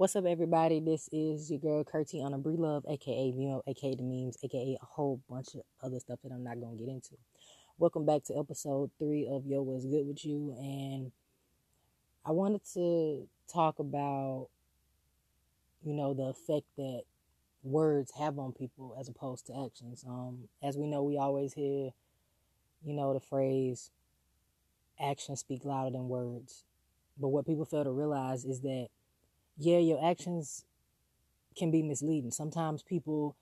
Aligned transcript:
What's 0.00 0.16
up, 0.16 0.24
everybody? 0.24 0.80
This 0.80 1.10
is 1.12 1.50
your 1.50 1.60
girl 1.60 1.84
Curtiana 1.84 2.42
Breelove, 2.42 2.90
aka 2.90 3.32
Vimo, 3.32 3.60
aka 3.66 3.94
the 3.94 4.02
memes, 4.02 4.38
aka 4.42 4.78
a 4.80 4.84
whole 4.86 5.20
bunch 5.28 5.48
of 5.54 5.60
other 5.82 6.00
stuff 6.00 6.20
that 6.24 6.32
I'm 6.32 6.42
not 6.42 6.58
gonna 6.58 6.78
get 6.78 6.88
into. 6.88 7.18
Welcome 7.76 8.06
back 8.06 8.24
to 8.24 8.38
episode 8.38 8.90
three 8.98 9.28
of 9.30 9.44
Yo 9.44 9.60
What's 9.60 9.84
Good 9.84 10.06
with 10.06 10.24
You, 10.24 10.56
and 10.58 11.12
I 12.24 12.32
wanted 12.32 12.62
to 12.72 13.28
talk 13.52 13.78
about, 13.78 14.48
you 15.84 15.92
know, 15.92 16.14
the 16.14 16.28
effect 16.28 16.64
that 16.78 17.02
words 17.62 18.12
have 18.18 18.38
on 18.38 18.52
people 18.52 18.96
as 18.98 19.06
opposed 19.06 19.48
to 19.48 19.66
actions. 19.66 20.02
Um, 20.08 20.48
as 20.62 20.78
we 20.78 20.86
know, 20.86 21.02
we 21.02 21.18
always 21.18 21.52
hear, 21.52 21.90
you 22.82 22.94
know, 22.94 23.12
the 23.12 23.20
phrase 23.20 23.90
"actions 24.98 25.40
speak 25.40 25.66
louder 25.66 25.90
than 25.90 26.08
words," 26.08 26.64
but 27.18 27.28
what 27.28 27.44
people 27.44 27.66
fail 27.66 27.84
to 27.84 27.90
realize 27.90 28.46
is 28.46 28.62
that 28.62 28.88
yeah, 29.56 29.78
your 29.78 30.04
actions 30.04 30.64
can 31.56 31.70
be 31.70 31.82
misleading. 31.82 32.30
Sometimes 32.30 32.82
people 32.82 33.36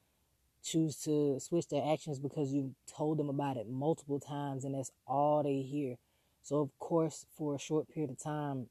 choose 0.62 0.96
to 1.04 1.38
switch 1.40 1.68
their 1.68 1.82
actions 1.92 2.18
because 2.18 2.52
you 2.52 2.74
told 2.86 3.18
them 3.18 3.28
about 3.28 3.56
it 3.56 3.68
multiple 3.68 4.18
times 4.18 4.64
and 4.64 4.74
that's 4.74 4.92
all 5.06 5.42
they 5.42 5.62
hear. 5.62 5.96
So, 6.42 6.60
of 6.60 6.76
course, 6.78 7.26
for 7.36 7.54
a 7.54 7.58
short 7.58 7.88
period 7.88 8.10
of 8.10 8.18
time, 8.18 8.66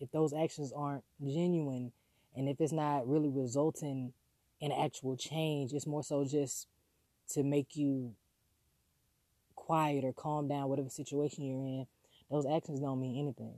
if 0.00 0.10
those 0.10 0.32
actions 0.32 0.72
aren't 0.74 1.04
genuine 1.22 1.92
and 2.36 2.48
if 2.48 2.60
it's 2.60 2.72
not 2.72 3.08
really 3.08 3.28
resulting 3.28 4.12
in 4.60 4.72
actual 4.72 5.16
change, 5.16 5.72
it's 5.72 5.86
more 5.86 6.02
so 6.02 6.24
just 6.24 6.66
to 7.30 7.42
make 7.42 7.76
you 7.76 8.14
quiet 9.54 10.04
or 10.04 10.12
calm 10.12 10.48
down 10.48 10.68
whatever 10.68 10.88
situation 10.88 11.44
you're 11.44 11.64
in. 11.64 11.86
Those 12.30 12.46
actions 12.46 12.80
don't 12.80 13.00
mean 13.00 13.18
anything. 13.18 13.54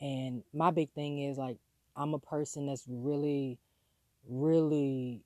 And 0.00 0.42
my 0.52 0.70
big 0.70 0.90
thing 0.90 1.18
is 1.18 1.38
like 1.38 1.58
I'm 1.96 2.14
a 2.14 2.18
person 2.18 2.66
that's 2.66 2.84
really, 2.88 3.58
really 4.28 5.22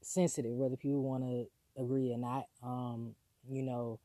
sensitive, 0.00 0.52
whether 0.52 0.76
people 0.76 1.02
want 1.02 1.24
to 1.24 1.82
agree 1.82 2.12
or 2.12 2.18
not. 2.18 2.46
Um, 2.62 3.14
you 3.48 3.62
know, 3.62 3.98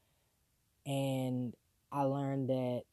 and 0.85 1.53
I 1.91 2.03
learned 2.03 2.49
that, 2.49 2.83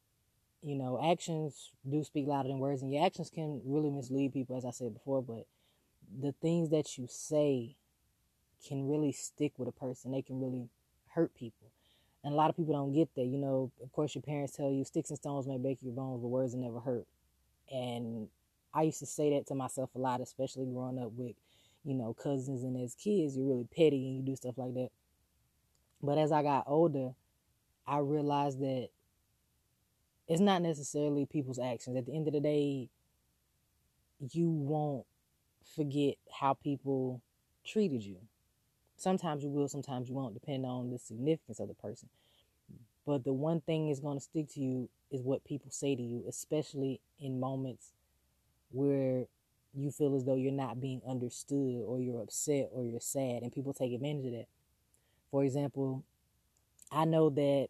you 0.62 0.76
know, 0.76 1.00
actions 1.12 1.72
do 1.88 2.02
speak 2.04 2.26
louder 2.26 2.48
than 2.48 2.58
words, 2.58 2.82
and 2.82 2.92
your 2.92 3.04
actions 3.04 3.30
can 3.30 3.60
really 3.64 3.90
mislead 3.90 4.32
people, 4.32 4.56
as 4.56 4.64
I 4.64 4.70
said 4.70 4.94
before, 4.94 5.22
but 5.22 5.46
the 6.20 6.32
things 6.40 6.70
that 6.70 6.96
you 6.96 7.06
say 7.08 7.76
can 8.66 8.88
really 8.88 9.12
stick 9.12 9.52
with 9.58 9.68
a 9.68 9.72
person. 9.72 10.12
They 10.12 10.22
can 10.22 10.40
really 10.40 10.68
hurt 11.08 11.34
people. 11.34 11.70
And 12.24 12.32
a 12.32 12.36
lot 12.36 12.50
of 12.50 12.56
people 12.56 12.74
don't 12.74 12.92
get 12.92 13.14
that. 13.14 13.24
You 13.24 13.38
know, 13.38 13.70
of 13.82 13.92
course, 13.92 14.14
your 14.14 14.22
parents 14.22 14.56
tell 14.56 14.70
you 14.70 14.84
sticks 14.84 15.10
and 15.10 15.18
stones 15.18 15.46
may 15.46 15.58
break 15.58 15.78
your 15.82 15.92
bones, 15.92 16.20
but 16.20 16.28
words 16.28 16.54
will 16.54 16.62
never 16.62 16.80
hurt. 16.80 17.06
And 17.70 18.28
I 18.76 18.82
used 18.82 18.98
to 18.98 19.06
say 19.06 19.30
that 19.30 19.46
to 19.46 19.54
myself 19.54 19.88
a 19.94 19.98
lot, 19.98 20.20
especially 20.20 20.66
growing 20.66 20.98
up 20.98 21.12
with, 21.16 21.34
you 21.82 21.94
know, 21.94 22.12
cousins 22.12 22.62
and 22.62 22.76
as 22.76 22.94
kids, 22.94 23.34
you're 23.34 23.46
really 23.46 23.66
petty 23.74 24.06
and 24.06 24.16
you 24.18 24.22
do 24.22 24.36
stuff 24.36 24.58
like 24.58 24.74
that. 24.74 24.90
But 26.02 26.18
as 26.18 26.30
I 26.30 26.42
got 26.42 26.64
older, 26.66 27.14
I 27.86 27.98
realized 28.00 28.60
that 28.60 28.90
it's 30.28 30.42
not 30.42 30.60
necessarily 30.60 31.24
people's 31.24 31.58
actions. 31.58 31.96
At 31.96 32.04
the 32.04 32.14
end 32.14 32.26
of 32.26 32.34
the 32.34 32.40
day, 32.40 32.90
you 34.30 34.50
won't 34.50 35.06
forget 35.74 36.16
how 36.30 36.52
people 36.52 37.22
treated 37.64 38.02
you. 38.02 38.18
Sometimes 38.98 39.42
you 39.42 39.48
will, 39.48 39.68
sometimes 39.68 40.10
you 40.10 40.14
won't, 40.14 40.34
depending 40.34 40.70
on 40.70 40.90
the 40.90 40.98
significance 40.98 41.60
of 41.60 41.68
the 41.68 41.74
person. 41.74 42.10
But 43.06 43.24
the 43.24 43.32
one 43.32 43.62
thing 43.62 43.88
is 43.88 44.00
going 44.00 44.18
to 44.18 44.24
stick 44.24 44.50
to 44.52 44.60
you 44.60 44.90
is 45.10 45.22
what 45.22 45.44
people 45.44 45.70
say 45.70 45.96
to 45.96 46.02
you, 46.02 46.24
especially 46.28 47.00
in 47.18 47.40
moments 47.40 47.92
where 48.76 49.24
you 49.74 49.90
feel 49.90 50.14
as 50.14 50.24
though 50.24 50.36
you're 50.36 50.52
not 50.52 50.80
being 50.80 51.00
understood 51.08 51.82
or 51.86 51.98
you're 51.98 52.22
upset 52.22 52.68
or 52.72 52.84
you're 52.84 53.00
sad 53.00 53.42
and 53.42 53.52
people 53.52 53.72
take 53.72 53.92
advantage 53.92 54.26
of 54.26 54.32
that. 54.32 54.46
For 55.30 55.44
example, 55.44 56.04
I 56.90 57.04
know 57.04 57.30
that 57.30 57.68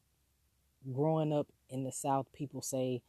growing 0.93 1.33
up 1.33 1.47
in 1.69 1.85
the 1.85 1.93
South, 1.93 2.27
people 2.33 2.61
say 2.61 3.03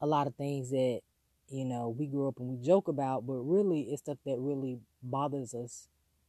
a 0.00 0.06
lot 0.06 0.26
of 0.26 0.34
things 0.34 0.70
that, 0.70 1.00
you 1.48 1.64
know, 1.64 1.94
we 1.96 2.06
grew 2.06 2.28
up 2.28 2.38
and 2.38 2.48
we 2.48 2.64
joke 2.64 2.88
about, 2.88 3.26
but 3.26 3.34
really 3.34 3.82
it's 3.82 4.02
stuff 4.02 4.18
that 4.26 4.38
really 4.38 4.78
bothers 5.02 5.54
us 5.54 5.88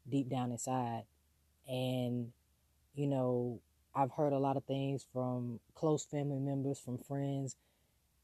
deep 0.09 0.29
down 0.29 0.51
inside. 0.51 1.03
And, 1.67 2.31
you 2.95 3.07
know, 3.07 3.59
I've 3.95 4.11
heard 4.11 4.33
a 4.33 4.39
lot 4.39 4.57
of 4.57 4.65
things 4.65 5.05
from 5.13 5.59
close 5.73 6.05
family 6.05 6.39
members, 6.39 6.79
from 6.79 6.97
friends, 6.97 7.55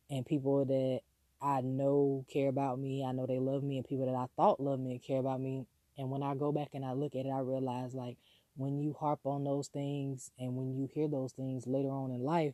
and 0.09 0.25
people 0.25 0.65
that 0.65 1.01
I 1.41 1.61
know 1.61 2.25
care 2.31 2.49
about 2.49 2.79
me. 2.79 3.03
I 3.03 3.11
know 3.11 3.25
they 3.25 3.39
love 3.39 3.63
me, 3.63 3.77
and 3.77 3.87
people 3.87 4.05
that 4.05 4.15
I 4.15 4.27
thought 4.35 4.59
loved 4.59 4.81
me 4.81 4.91
and 4.91 5.03
care 5.03 5.19
about 5.19 5.41
me. 5.41 5.65
And 5.97 6.09
when 6.09 6.23
I 6.23 6.35
go 6.35 6.51
back 6.51 6.69
and 6.73 6.85
I 6.85 6.93
look 6.93 7.15
at 7.15 7.25
it, 7.25 7.31
I 7.31 7.39
realize 7.39 7.93
like 7.93 8.17
when 8.55 8.79
you 8.79 8.95
harp 8.99 9.19
on 9.25 9.43
those 9.43 9.67
things 9.67 10.31
and 10.39 10.55
when 10.55 10.73
you 10.73 10.89
hear 10.93 11.07
those 11.07 11.33
things 11.33 11.65
later 11.65 11.89
on 11.89 12.11
in 12.11 12.23
life, 12.23 12.53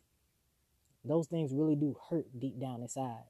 those 1.03 1.27
things 1.27 1.53
really 1.53 1.75
do 1.75 1.97
hurt 2.09 2.25
deep 2.37 2.59
down 2.59 2.81
inside. 2.81 3.23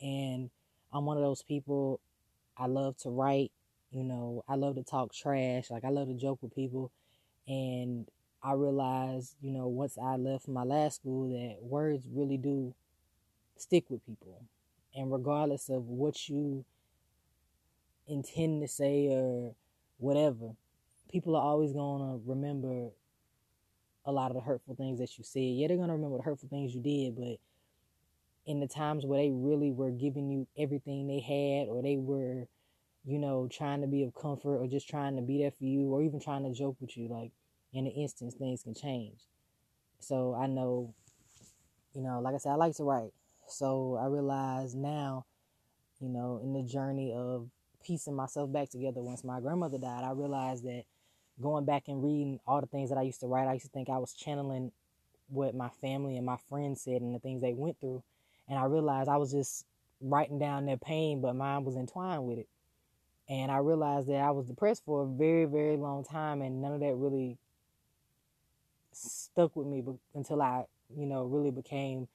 And 0.00 0.50
I'm 0.92 1.04
one 1.04 1.16
of 1.16 1.22
those 1.22 1.42
people, 1.42 2.00
I 2.56 2.66
love 2.66 2.96
to 2.98 3.10
write, 3.10 3.52
you 3.90 4.04
know, 4.04 4.44
I 4.48 4.54
love 4.54 4.76
to 4.76 4.82
talk 4.82 5.12
trash, 5.12 5.70
like 5.70 5.84
I 5.84 5.90
love 5.90 6.08
to 6.08 6.14
joke 6.14 6.38
with 6.42 6.54
people. 6.54 6.90
And 7.46 8.08
I 8.42 8.52
realized, 8.52 9.34
you 9.40 9.50
know, 9.50 9.66
once 9.66 9.98
I 9.98 10.16
left 10.16 10.48
my 10.48 10.62
last 10.62 10.96
school, 10.96 11.30
that 11.30 11.62
words 11.62 12.06
really 12.12 12.36
do 12.36 12.74
stick 13.60 13.84
with 13.88 14.04
people. 14.06 14.42
And 14.94 15.12
regardless 15.12 15.68
of 15.68 15.86
what 15.88 16.28
you 16.28 16.64
intend 18.06 18.62
to 18.62 18.68
say 18.68 19.08
or 19.08 19.54
whatever, 19.98 20.52
people 21.10 21.36
are 21.36 21.42
always 21.42 21.72
going 21.72 22.00
to 22.00 22.20
remember 22.28 22.90
a 24.04 24.12
lot 24.12 24.30
of 24.30 24.36
the 24.36 24.40
hurtful 24.40 24.74
things 24.74 24.98
that 24.98 25.18
you 25.18 25.24
said. 25.24 25.40
Yeah, 25.40 25.68
they're 25.68 25.76
going 25.76 25.88
to 25.88 25.94
remember 25.94 26.16
the 26.16 26.22
hurtful 26.22 26.48
things 26.48 26.74
you 26.74 26.80
did, 26.80 27.16
but 27.16 27.38
in 28.46 28.60
the 28.60 28.66
times 28.66 29.04
where 29.04 29.20
they 29.20 29.30
really 29.30 29.70
were 29.70 29.90
giving 29.90 30.30
you 30.30 30.46
everything 30.56 31.06
they 31.06 31.20
had 31.20 31.68
or 31.68 31.82
they 31.82 31.96
were, 31.98 32.46
you 33.04 33.18
know, 33.18 33.46
trying 33.52 33.82
to 33.82 33.86
be 33.86 34.02
of 34.02 34.14
comfort 34.14 34.56
or 34.56 34.66
just 34.66 34.88
trying 34.88 35.16
to 35.16 35.22
be 35.22 35.38
there 35.38 35.50
for 35.50 35.64
you 35.64 35.92
or 35.92 36.02
even 36.02 36.18
trying 36.18 36.44
to 36.44 36.52
joke 36.52 36.76
with 36.80 36.96
you, 36.96 37.08
like 37.08 37.30
in 37.74 37.86
an 37.86 37.92
instance, 37.92 38.34
things 38.34 38.62
can 38.62 38.74
change. 38.74 39.20
So 40.00 40.34
I 40.34 40.46
know, 40.46 40.94
you 41.94 42.00
know, 42.00 42.20
like 42.20 42.34
I 42.34 42.38
said, 42.38 42.52
I 42.52 42.54
like 42.54 42.74
to 42.76 42.84
write. 42.84 43.12
So 43.48 43.98
I 44.00 44.06
realize 44.06 44.74
now, 44.74 45.24
you 46.00 46.08
know, 46.08 46.40
in 46.42 46.52
the 46.52 46.62
journey 46.62 47.12
of 47.14 47.48
piecing 47.82 48.14
myself 48.14 48.52
back 48.52 48.68
together 48.68 49.00
once 49.00 49.24
my 49.24 49.40
grandmother 49.40 49.78
died, 49.78 50.04
I 50.04 50.12
realized 50.12 50.64
that 50.64 50.84
going 51.40 51.64
back 51.64 51.84
and 51.88 52.02
reading 52.02 52.40
all 52.46 52.60
the 52.60 52.66
things 52.66 52.90
that 52.90 52.98
I 52.98 53.02
used 53.02 53.20
to 53.20 53.26
write, 53.26 53.48
I 53.48 53.54
used 53.54 53.66
to 53.66 53.72
think 53.72 53.88
I 53.88 53.98
was 53.98 54.12
channeling 54.12 54.72
what 55.28 55.54
my 55.54 55.68
family 55.80 56.16
and 56.16 56.26
my 56.26 56.36
friends 56.48 56.82
said 56.82 57.00
and 57.00 57.14
the 57.14 57.18
things 57.18 57.40
they 57.40 57.54
went 57.54 57.80
through. 57.80 58.02
And 58.48 58.58
I 58.58 58.64
realized 58.64 59.08
I 59.08 59.16
was 59.16 59.32
just 59.32 59.64
writing 60.00 60.38
down 60.38 60.66
their 60.66 60.76
pain, 60.76 61.20
but 61.20 61.34
mine 61.34 61.64
was 61.64 61.76
entwined 61.76 62.24
with 62.24 62.38
it. 62.38 62.48
And 63.28 63.50
I 63.50 63.58
realized 63.58 64.08
that 64.08 64.20
I 64.20 64.30
was 64.30 64.46
depressed 64.46 64.84
for 64.84 65.02
a 65.02 65.06
very, 65.06 65.44
very 65.44 65.76
long 65.76 66.02
time, 66.02 66.40
and 66.40 66.62
none 66.62 66.72
of 66.72 66.80
that 66.80 66.94
really 66.94 67.36
stuck 68.92 69.54
with 69.54 69.66
me 69.66 69.84
until 70.14 70.40
I, 70.40 70.64
you 70.96 71.04
know, 71.04 71.24
really 71.24 71.50
became 71.50 72.08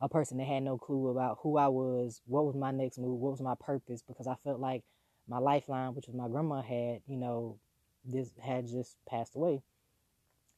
a 0.00 0.08
person 0.08 0.38
that 0.38 0.46
had 0.46 0.62
no 0.62 0.76
clue 0.76 1.08
about 1.08 1.38
who 1.42 1.56
I 1.56 1.68
was, 1.68 2.20
what 2.26 2.44
was 2.44 2.54
my 2.54 2.70
next 2.70 2.98
move, 2.98 3.18
what 3.18 3.32
was 3.32 3.40
my 3.40 3.54
purpose, 3.58 4.02
because 4.06 4.26
I 4.26 4.34
felt 4.44 4.60
like 4.60 4.82
my 5.28 5.38
lifeline, 5.38 5.94
which 5.94 6.06
was 6.06 6.14
my 6.14 6.28
grandma, 6.28 6.62
had, 6.62 7.00
you 7.06 7.16
know, 7.16 7.58
this 8.04 8.30
had 8.40 8.68
just 8.68 8.96
passed 9.08 9.34
away. 9.34 9.62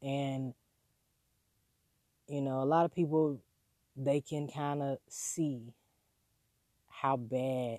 And, 0.02 0.54
you 2.28 2.40
know, 2.40 2.62
a 2.62 2.64
lot 2.64 2.84
of 2.84 2.94
people, 2.94 3.40
they 3.96 4.20
can 4.20 4.48
kind 4.48 4.82
of 4.82 4.98
see 5.08 5.72
how 6.88 7.16
bad 7.16 7.78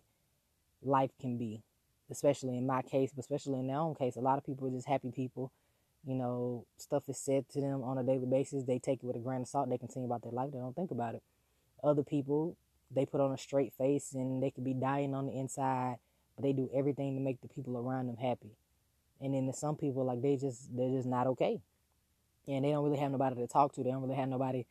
life 0.81 1.11
can 1.19 1.37
be, 1.37 1.61
especially 2.09 2.57
in 2.57 2.65
my 2.65 2.81
case, 2.81 3.11
but 3.13 3.21
especially 3.21 3.59
in 3.59 3.67
their 3.67 3.77
own 3.77 3.95
case. 3.95 4.15
A 4.15 4.21
lot 4.21 4.37
of 4.37 4.45
people 4.45 4.67
are 4.67 4.71
just 4.71 4.87
happy 4.87 5.11
people. 5.11 5.51
You 6.05 6.15
know, 6.15 6.65
stuff 6.77 7.03
is 7.09 7.19
said 7.19 7.49
to 7.49 7.61
them 7.61 7.83
on 7.83 7.97
a 7.97 8.03
daily 8.03 8.25
basis. 8.25 8.63
They 8.63 8.79
take 8.79 9.03
it 9.03 9.05
with 9.05 9.17
a 9.17 9.19
grain 9.19 9.41
of 9.41 9.47
salt. 9.47 9.69
They 9.69 9.77
continue 9.77 10.07
about 10.07 10.23
their 10.23 10.31
life. 10.31 10.51
They 10.51 10.59
don't 10.59 10.75
think 10.75 10.91
about 10.91 11.15
it. 11.15 11.23
Other 11.83 12.03
people, 12.03 12.57
they 12.91 13.05
put 13.05 13.21
on 13.21 13.31
a 13.31 13.37
straight 13.37 13.73
face 13.73 14.13
and 14.13 14.41
they 14.41 14.51
could 14.51 14.63
be 14.63 14.73
dying 14.73 15.13
on 15.13 15.25
the 15.25 15.33
inside, 15.33 15.97
but 16.35 16.43
they 16.43 16.53
do 16.53 16.69
everything 16.73 17.15
to 17.15 17.21
make 17.21 17.41
the 17.41 17.47
people 17.47 17.77
around 17.77 18.07
them 18.07 18.17
happy. 18.17 18.51
And 19.21 19.33
then 19.33 19.45
there's 19.45 19.59
some 19.59 19.75
people, 19.75 20.05
like 20.05 20.21
they 20.21 20.37
just 20.37 20.75
they're 20.75 20.89
just 20.89 21.07
not 21.07 21.27
okay, 21.27 21.61
and 22.47 22.63
they 22.63 22.71
don't 22.71 22.83
really 22.83 22.99
have 22.99 23.11
nobody 23.11 23.35
to 23.35 23.47
talk 23.47 23.73
to. 23.73 23.83
They 23.83 23.91
don't 23.91 24.01
really 24.01 24.15
have 24.15 24.29
nobody 24.29 24.65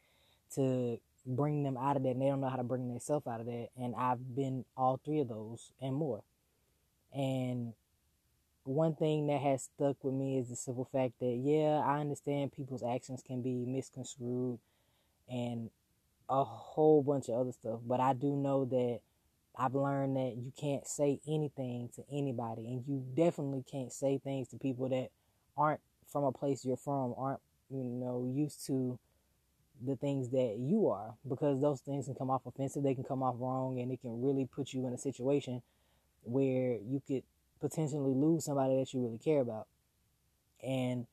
to 0.55 0.99
bring 1.27 1.63
them 1.63 1.77
out 1.77 1.97
of 1.97 2.03
that. 2.03 2.11
And 2.11 2.23
they 2.23 2.27
don't 2.27 2.41
know 2.41 2.49
how 2.49 2.57
to 2.57 2.63
bring 2.63 2.89
themselves 2.89 3.27
out 3.27 3.41
of 3.41 3.47
that. 3.47 3.69
And 3.77 3.95
I've 3.95 4.35
been 4.35 4.65
all 4.77 5.01
three 5.05 5.21
of 5.21 5.29
those 5.29 5.73
and 5.81 5.95
more. 5.95 6.23
And 7.13 7.75
one 8.65 8.95
thing 8.95 9.27
that 9.29 9.41
has 9.41 9.63
stuck 9.63 10.03
with 10.03 10.15
me 10.15 10.39
is 10.39 10.49
the 10.49 10.57
simple 10.57 10.89
fact 10.91 11.15
that 11.21 11.37
yeah, 11.43 11.83
I 11.85 12.01
understand 12.01 12.53
people's 12.53 12.83
actions 12.83 13.23
can 13.27 13.43
be 13.43 13.65
misconstrued 13.67 14.59
and 15.31 15.71
a 16.29 16.45
whole 16.45 17.03
bunch 17.03 17.29
of 17.29 17.35
other 17.35 17.53
stuff. 17.53 17.81
But 17.87 18.01
I 18.01 18.13
do 18.13 18.37
know 18.37 18.65
that 18.67 19.01
I've 19.57 19.75
learned 19.75 20.17
that 20.17 20.37
you 20.37 20.53
can't 20.59 20.87
say 20.87 21.21
anything 21.27 21.91
to 21.97 22.05
anybody, 22.13 22.67
and 22.67 22.85
you 22.87 23.05
definitely 23.15 23.65
can't 23.71 23.93
say 23.93 24.19
things 24.19 24.49
to 24.49 24.57
people 24.57 24.89
that 24.91 25.09
aren't 25.57 25.81
from 26.07 26.25
a 26.25 26.33
place 26.33 26.65
you're 26.65 26.77
from, 26.77 27.15
aren't 27.17 27.41
you 27.71 27.83
know 27.83 28.31
used 28.35 28.65
to 28.67 28.99
the 29.85 29.97
things 29.97 30.31
that 30.31 30.57
you 30.59 30.89
are, 30.89 31.15
because 31.29 31.61
those 31.61 31.81
things 31.81 32.07
can 32.07 32.15
come 32.15 32.31
off 32.31 32.47
offensive, 32.47 32.83
they 32.83 32.95
can 32.95 33.05
come 33.05 33.23
off 33.23 33.37
wrong, 33.39 33.81
and 33.81 33.91
it 33.93 34.01
can 34.01 34.23
really 34.23 34.47
put 34.47 34.73
you 34.73 34.87
in 34.87 34.93
a 34.93 34.99
situation 34.99 35.63
where 36.23 36.79
you 36.87 37.03
could 37.07 37.23
potentially 37.61 38.15
lose 38.15 38.45
somebody 38.45 38.77
that 38.77 38.93
you 38.93 39.01
really 39.01 39.19
care 39.19 39.41
about. 39.41 39.67
And 40.63 41.07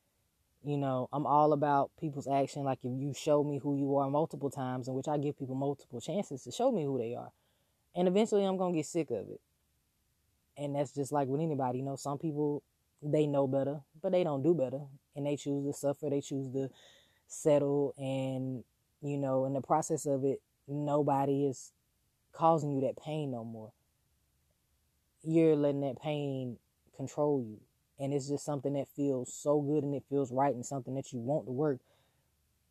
you 0.66 0.76
know, 0.76 1.08
I'm 1.12 1.26
all 1.26 1.52
about 1.52 1.92
people's 1.98 2.26
action. 2.26 2.64
Like 2.64 2.80
if 2.82 2.90
you 3.00 3.14
show 3.14 3.44
me 3.44 3.58
who 3.62 3.76
you 3.76 3.96
are 3.96 4.10
multiple 4.10 4.50
times, 4.50 4.88
in 4.88 4.94
which 4.94 5.06
I 5.06 5.16
give 5.16 5.38
people 5.38 5.54
multiple 5.54 6.00
chances 6.00 6.42
to 6.42 6.50
show 6.50 6.72
me 6.72 6.82
who 6.82 6.98
they 6.98 7.14
are. 7.14 7.30
And 7.94 8.08
eventually 8.08 8.44
I'm 8.44 8.56
gonna 8.56 8.74
get 8.74 8.86
sick 8.86 9.10
of 9.10 9.28
it. 9.30 9.40
And 10.58 10.74
that's 10.74 10.92
just 10.92 11.12
like 11.12 11.28
with 11.28 11.40
anybody, 11.40 11.78
you 11.78 11.84
know, 11.84 11.94
some 11.94 12.18
people 12.18 12.64
they 13.00 13.28
know 13.28 13.46
better, 13.46 13.80
but 14.02 14.10
they 14.10 14.24
don't 14.24 14.42
do 14.42 14.54
better. 14.54 14.80
And 15.14 15.24
they 15.24 15.36
choose 15.36 15.64
to 15.66 15.72
suffer, 15.72 16.10
they 16.10 16.20
choose 16.20 16.52
to 16.52 16.68
settle 17.28 17.94
and 17.96 18.64
you 19.02 19.18
know, 19.18 19.44
in 19.44 19.52
the 19.52 19.60
process 19.60 20.04
of 20.04 20.24
it, 20.24 20.40
nobody 20.66 21.46
is 21.46 21.72
causing 22.32 22.72
you 22.72 22.80
that 22.80 22.96
pain 22.96 23.30
no 23.30 23.44
more. 23.44 23.72
You're 25.22 25.54
letting 25.54 25.82
that 25.82 26.00
pain 26.02 26.58
control 26.96 27.40
you 27.40 27.60
and 27.98 28.12
it's 28.12 28.28
just 28.28 28.44
something 28.44 28.74
that 28.74 28.88
feels 28.88 29.32
so 29.32 29.60
good 29.60 29.82
and 29.82 29.94
it 29.94 30.04
feels 30.08 30.30
right 30.30 30.54
and 30.54 30.66
something 30.66 30.94
that 30.94 31.12
you 31.12 31.18
want 31.18 31.46
to 31.46 31.52
work 31.52 31.80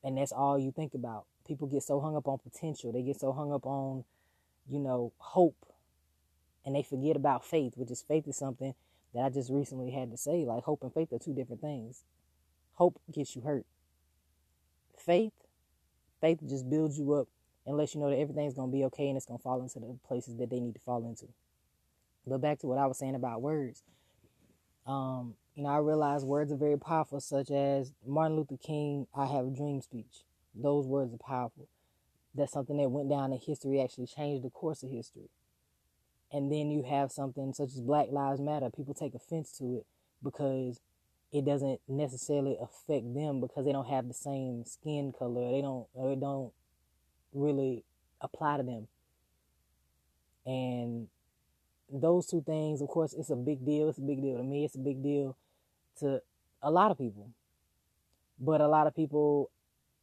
and 0.06 0.19
that's 0.19 0.31
all 0.31 0.60
you 0.60 0.72
think 0.72 0.94
about. 0.94 1.25
People 1.48 1.68
get 1.68 1.81
so 1.81 2.00
hung 2.00 2.16
up 2.16 2.27
on 2.27 2.38
potential. 2.38 2.92
They 2.92 3.01
get 3.01 3.19
so 3.19 3.33
hung 3.33 3.51
up 3.51 3.66
on 3.66 4.06
you 4.69 4.80
know 4.80 5.12
hope 5.18 5.66
and 6.66 6.75
they 6.75 6.81
forget 6.81 7.16
about 7.16 7.45
faith 7.45 7.74
which 7.75 7.92
is 7.92 8.01
faith 8.01 8.27
is 8.27 8.36
something 8.36 8.74
that 9.13 9.24
i 9.24 9.30
just 9.30 9.51
recently 9.51 9.92
had 9.92 10.12
to 10.12 10.18
say. 10.18 10.45
Like 10.45 10.63
hope 10.63 10.83
and 10.83 10.94
faith 10.94 11.12
are 11.12 11.19
two 11.19 11.33
different 11.33 11.62
things. 11.62 12.04
Hope 12.75 13.00
gets 13.12 13.36
you 13.36 13.42
hurt. 13.42 13.66
Faith 14.95 15.33
faith 16.22 16.39
just 16.48 16.69
builds 16.69 16.98
you 17.00 17.13
up 17.13 17.27
and 17.66 17.75
lets 17.75 17.95
you 17.95 18.01
know 18.01 18.10
that 18.10 18.19
everything's 18.19 18.54
going 18.54 18.69
to 18.69 18.77
be 18.77 18.86
okay 18.86 19.07
and 19.07 19.18
it's 19.18 19.25
going 19.25 19.39
to 19.39 19.44
fall 19.44 19.62
into 19.62 19.80
the 19.80 19.98
places 20.07 20.38
that 20.38 20.51
they 20.51 20.60
need 20.60 20.75
to 20.75 20.81
fall 20.81 21.04
into. 21.06 21.25
But 22.27 22.42
back 22.42 22.60
to 22.60 22.68
what 22.68 22.77
i 22.77 22.86
was 22.86 23.00
saying 23.00 23.16
about 23.16 23.42
words 23.42 23.81
um, 24.86 25.36
you 25.56 25.64
know, 25.64 25.70
I 25.70 25.78
realize 25.78 26.24
words 26.24 26.52
are 26.52 26.58
very 26.58 26.78
powerful, 26.78 27.20
such 27.20 27.50
as 27.50 27.94
Martin 28.06 28.38
Luther 28.38 28.58
King, 28.58 29.08
I 29.16 29.26
have 29.26 29.46
a 29.46 29.50
dream 29.50 29.82
speech. 29.82 30.24
Those 30.54 30.86
words 30.86 31.14
are 31.14 31.18
powerful. 31.18 31.68
That's 32.34 32.52
something 32.52 32.78
that 32.78 32.90
went 32.90 33.10
down 33.10 33.32
in 33.32 33.40
history, 33.40 33.82
actually 33.82 34.08
changed 34.08 34.44
the 34.44 34.50
course 34.50 34.84
of 34.84 34.90
history. 34.90 35.30
And 36.32 36.52
then 36.52 36.70
you 36.70 36.84
have 36.84 37.12
something 37.12 37.54
such 37.54 37.70
as 37.70 37.82
Black 37.82 38.08
Lives 38.12 38.42
Matter. 38.42 38.70
People 38.70 38.94
take 38.94 39.16
offense 39.16 39.58
to 39.58 39.78
it 39.78 39.86
because 40.22 40.82
it 41.32 41.46
doesn't 41.46 41.80
necessarily 41.88 42.58
affect 42.62 43.14
them 43.14 43.40
because 43.40 43.66
they 43.66 43.72
don't 43.72 43.88
have 43.88 44.08
the 44.08 44.14
same 44.14 44.66
skin 44.66 45.14
color. 45.18 45.52
They 45.52 45.62
don't, 45.62 45.88
or 45.94 46.12
it 46.12 46.20
don't 46.20 46.52
really 47.34 47.84
apply 48.22 48.58
to 48.58 48.64
them. 48.64 48.88
And 50.46 51.08
those 51.92 52.26
two 52.26 52.42
things, 52.42 52.82
of 52.82 52.88
course, 52.88 53.14
it's 53.14 53.30
a 53.30 53.36
big 53.36 53.66
deal. 53.66 53.90
It's 53.90 53.98
a 53.98 54.02
big 54.02 54.22
deal 54.22 54.38
to 54.38 54.44
me. 54.44 54.66
It's 54.66 54.76
a 54.76 54.80
big 54.80 55.04
deal 55.04 55.38
to 56.00 56.22
a 56.62 56.72
lot 56.72 56.92
of 56.92 56.98
people. 56.98 57.30
But 58.40 58.62
a 58.62 58.68
lot 58.68 58.88
of 58.88 58.96
people 58.96 59.50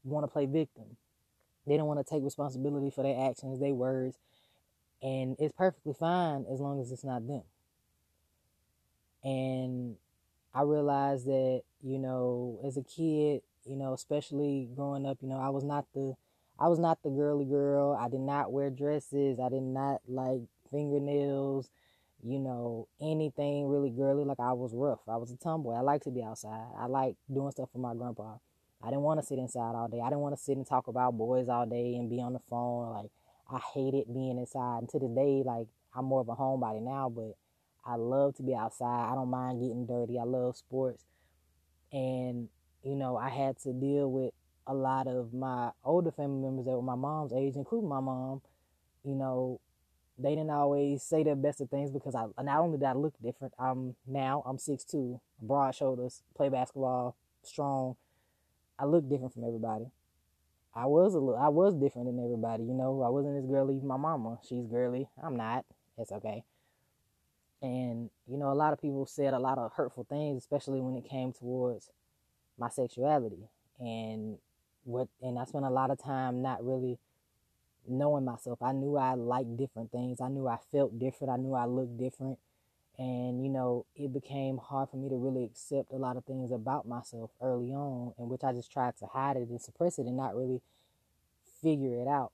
want 0.05 0.25
to 0.25 0.29
play 0.29 0.46
victim. 0.46 0.96
They 1.67 1.76
don't 1.76 1.87
want 1.87 2.05
to 2.05 2.11
take 2.11 2.25
responsibility 2.25 2.90
for 2.90 3.02
their 3.02 3.29
actions, 3.29 3.61
their 3.61 3.75
words. 3.75 4.17
And 5.02 5.37
it's 5.38 5.52
perfectly 5.52 5.94
fine 5.99 6.46
as 6.50 6.61
long 6.61 6.81
as 6.81 6.90
it's 6.93 7.05
not 7.05 7.26
them. 7.26 7.43
And 9.25 9.96
I 10.55 10.62
realized 10.62 11.26
that, 11.26 11.62
you 11.82 11.99
know, 11.99 12.61
as 12.64 12.76
a 12.76 12.82
kid, 12.82 13.43
you 13.64 13.76
know, 13.76 13.93
especially 13.93 14.69
growing 14.75 15.06
up, 15.06 15.19
you 15.20 15.29
know, 15.29 15.38
I 15.38 15.50
was 15.50 15.64
not 15.64 15.87
the 15.94 16.14
I 16.58 16.69
was 16.69 16.79
not 16.79 17.02
the 17.02 17.11
girly 17.11 17.44
girl. 17.44 17.96
I 17.99 18.08
did 18.08 18.20
not 18.20 18.52
wear 18.52 18.70
dresses. 18.70 19.40
I 19.40 19.49
did 19.49 19.62
not 19.62 20.00
like 20.06 20.43
fingernails, 20.72 21.70
you 22.22 22.38
know, 22.38 22.88
anything 23.00 23.69
really 23.69 23.90
girly. 23.90 24.24
Like 24.24 24.40
I 24.40 24.52
was 24.52 24.72
rough. 24.74 25.00
I 25.08 25.16
was 25.16 25.30
a 25.30 25.36
tomboy. 25.36 25.74
I 25.74 25.80
like 25.80 26.02
to 26.04 26.10
be 26.10 26.22
outside. 26.22 26.66
I 26.78 26.86
like 26.86 27.16
doing 27.32 27.50
stuff 27.52 27.69
for 27.72 27.78
my 27.78 27.94
grandpa. 27.94 28.36
I 28.82 28.86
didn't 28.86 29.02
want 29.02 29.20
to 29.20 29.26
sit 29.26 29.38
inside 29.38 29.74
all 29.76 29.88
day. 29.88 30.00
I 30.00 30.08
didn't 30.08 30.20
want 30.20 30.36
to 30.36 30.42
sit 30.42 30.56
and 30.56 30.66
talk 30.66 30.88
about 30.88 31.16
boys 31.16 31.48
all 31.48 31.66
day 31.66 31.94
and 31.94 32.10
be 32.10 32.20
on 32.20 32.32
the 32.32 32.40
phone. 32.50 32.90
Like 32.90 33.10
I 33.50 33.60
hated 33.74 34.12
being 34.12 34.38
inside. 34.38 34.78
And 34.78 34.88
to 34.88 34.98
this 34.98 35.10
day, 35.10 35.42
like 35.44 35.69
I'm 35.94 36.06
more 36.06 36.20
of 36.20 36.28
a 36.28 36.34
homebody 36.34 36.82
now, 36.82 37.08
but 37.08 37.36
I 37.84 37.96
love 37.96 38.36
to 38.36 38.42
be 38.42 38.54
outside. 38.54 39.10
I 39.10 39.14
don't 39.14 39.30
mind 39.30 39.60
getting 39.60 39.86
dirty. 39.86 40.19
I 40.19 40.24
love 40.24 40.56
sports. 40.56 41.04
And, 41.92 42.48
you 42.82 42.94
know, 42.96 43.16
I 43.16 43.28
had 43.28 43.58
to 43.60 43.72
deal 43.72 44.10
with 44.10 44.32
a 44.66 44.74
lot 44.74 45.06
of 45.06 45.34
my 45.34 45.70
older 45.84 46.10
family 46.10 46.40
members 46.40 46.64
that 46.66 46.72
were 46.72 46.82
my 46.82 46.94
mom's 46.94 47.32
age, 47.32 47.54
including 47.56 47.88
my 47.88 48.00
mom, 48.00 48.40
you 49.04 49.14
know, 49.14 49.60
they 50.22 50.34
didn't 50.34 50.50
always 50.50 51.02
say 51.02 51.22
the 51.22 51.34
best 51.34 51.60
of 51.60 51.70
things 51.70 51.90
because 51.90 52.14
I 52.14 52.26
not 52.42 52.60
only 52.60 52.78
did 52.78 52.86
I 52.86 52.92
look 52.92 53.14
different, 53.22 53.54
I'm 53.58 53.94
now 54.06 54.42
I'm 54.46 54.58
six 54.58 54.84
two, 54.84 55.20
broad 55.40 55.74
shoulders, 55.74 56.22
play 56.36 56.48
basketball, 56.48 57.16
strong. 57.42 57.96
I 58.78 58.84
look 58.84 59.08
different 59.08 59.34
from 59.34 59.44
everybody. 59.44 59.86
I 60.74 60.86
was 60.86 61.14
a 61.14 61.19
little, 61.19 61.40
I 61.40 61.48
was 61.48 61.74
different 61.74 62.06
than 62.06 62.24
everybody, 62.24 62.64
you 62.64 62.72
know. 62.72 63.02
I 63.02 63.10
wasn't 63.10 63.36
as 63.38 63.46
girly 63.46 63.76
as 63.76 63.82
my 63.82 63.96
mama. 63.96 64.38
She's 64.48 64.66
girly. 64.66 65.08
I'm 65.22 65.36
not. 65.36 65.66
It's 65.98 66.12
okay. 66.12 66.44
And 67.60 68.10
you 68.26 68.38
know, 68.38 68.50
a 68.50 68.54
lot 68.54 68.72
of 68.72 68.80
people 68.80 69.06
said 69.06 69.34
a 69.34 69.38
lot 69.38 69.58
of 69.58 69.72
hurtful 69.74 70.04
things, 70.08 70.42
especially 70.42 70.80
when 70.80 70.96
it 70.96 71.08
came 71.08 71.32
towards 71.32 71.90
my 72.58 72.69
sexuality 72.69 73.48
and 73.78 74.38
what. 74.84 75.08
And 75.20 75.38
I 75.38 75.44
spent 75.44 75.64
a 75.64 75.70
lot 75.70 75.90
of 75.90 76.02
time 76.02 76.42
not 76.42 76.64
really 76.64 76.98
knowing 77.87 78.25
myself. 78.25 78.62
I 78.62 78.73
knew 78.73 78.96
I 78.96 79.14
liked 79.14 79.56
different 79.56 79.90
things. 79.90 80.20
I 80.20 80.29
knew 80.29 80.49
I 80.49 80.58
felt 80.70 80.99
different. 80.99 81.32
I 81.32 81.37
knew 81.37 81.55
I 81.55 81.67
looked 81.67 81.99
different. 81.99 82.38
And, 82.99 83.43
you 83.43 83.49
know, 83.49 83.87
it 83.96 84.12
became 84.12 84.58
hard 84.58 84.90
for 84.90 84.96
me 84.96 85.08
to 85.08 85.17
really 85.17 85.44
accept 85.44 85.93
a 85.93 85.96
lot 85.96 86.17
of 86.17 86.25
things 86.25 86.52
about 86.52 86.87
myself 86.87 87.31
early 87.40 87.73
on, 87.73 88.12
in 88.19 88.29
which 88.29 88.44
I 88.44 88.52
just 88.52 88.70
tried 88.70 88.96
to 88.99 89.06
hide 89.06 89.37
it 89.37 89.49
and 89.49 89.61
suppress 89.61 89.99
it 89.99 90.06
and 90.06 90.17
not 90.17 90.37
really 90.37 90.61
figure 91.62 92.00
it 92.00 92.08
out. 92.08 92.32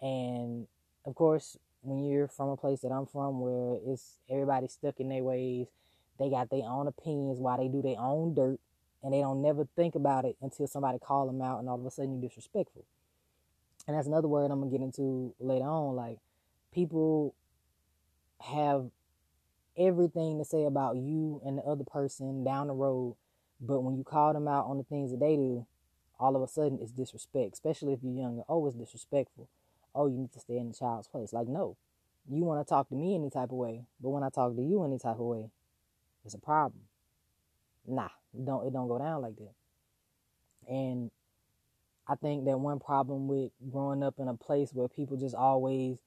And 0.00 0.66
of 1.04 1.14
course, 1.14 1.56
when 1.80 2.04
you're 2.04 2.28
from 2.28 2.50
a 2.50 2.56
place 2.56 2.80
that 2.80 2.92
I'm 2.92 3.06
from 3.06 3.40
where 3.40 3.78
it's 3.86 4.18
everybody 4.30 4.68
stuck 4.68 5.00
in 5.00 5.08
their 5.08 5.22
ways, 5.22 5.68
they 6.18 6.30
got 6.30 6.50
their 6.50 6.64
own 6.64 6.86
opinions 6.86 7.38
while 7.40 7.58
they 7.58 7.68
do 7.68 7.82
their 7.82 7.98
own 7.98 8.34
dirt 8.34 8.60
and 9.02 9.12
they 9.12 9.20
don't 9.20 9.42
never 9.42 9.66
think 9.74 9.94
about 9.94 10.24
it 10.24 10.36
until 10.40 10.66
somebody 10.66 10.98
call 10.98 11.26
them 11.26 11.42
out 11.42 11.58
and 11.58 11.68
all 11.68 11.80
of 11.80 11.86
a 11.86 11.90
sudden 11.90 12.20
you're 12.20 12.28
disrespectful 12.28 12.84
and 13.86 13.96
that's 13.96 14.06
another 14.06 14.28
word 14.28 14.50
I'm 14.50 14.60
gonna 14.60 14.70
get 14.70 14.80
into 14.80 15.34
later 15.40 15.64
on. 15.64 15.96
Like 15.96 16.18
people 16.72 17.34
have 18.40 18.90
everything 19.76 20.38
to 20.38 20.44
say 20.44 20.64
about 20.64 20.96
you 20.96 21.40
and 21.44 21.58
the 21.58 21.62
other 21.62 21.84
person 21.84 22.44
down 22.44 22.66
the 22.68 22.74
road, 22.74 23.16
but 23.60 23.80
when 23.80 23.96
you 23.96 24.04
call 24.04 24.32
them 24.32 24.48
out 24.48 24.66
on 24.66 24.78
the 24.78 24.84
things 24.84 25.10
that 25.10 25.20
they 25.20 25.36
do, 25.36 25.66
all 26.18 26.36
of 26.36 26.42
a 26.42 26.48
sudden 26.48 26.78
it's 26.80 26.92
disrespect. 26.92 27.54
Especially 27.54 27.92
if 27.92 28.00
you're 28.02 28.14
younger. 28.14 28.42
Oh, 28.48 28.66
it's 28.66 28.76
disrespectful. 28.76 29.48
Oh, 29.94 30.06
you 30.06 30.18
need 30.18 30.32
to 30.32 30.40
stay 30.40 30.58
in 30.58 30.68
the 30.68 30.74
child's 30.74 31.08
place. 31.08 31.32
Like 31.32 31.48
no, 31.48 31.76
you 32.30 32.44
want 32.44 32.64
to 32.64 32.68
talk 32.68 32.88
to 32.90 32.94
me 32.94 33.14
any 33.14 33.30
type 33.30 33.50
of 33.50 33.56
way, 33.56 33.84
but 34.00 34.10
when 34.10 34.22
I 34.22 34.28
talk 34.28 34.54
to 34.54 34.62
you 34.62 34.84
any 34.84 34.98
type 34.98 35.18
of 35.18 35.26
way, 35.26 35.50
it's 36.24 36.34
a 36.34 36.38
problem. 36.38 36.82
Nah, 37.86 38.08
don't 38.44 38.66
it 38.66 38.72
don't 38.72 38.88
go 38.88 38.98
down 38.98 39.22
like 39.22 39.36
that. 39.36 39.54
And 40.68 41.10
I 42.08 42.16
think 42.16 42.44
that 42.46 42.58
one 42.58 42.80
problem 42.80 43.28
with 43.28 43.52
growing 43.70 44.02
up 44.02 44.14
in 44.18 44.28
a 44.28 44.34
place 44.34 44.70
where 44.72 44.88
people 44.88 45.16
just 45.16 45.34
always 45.34 45.98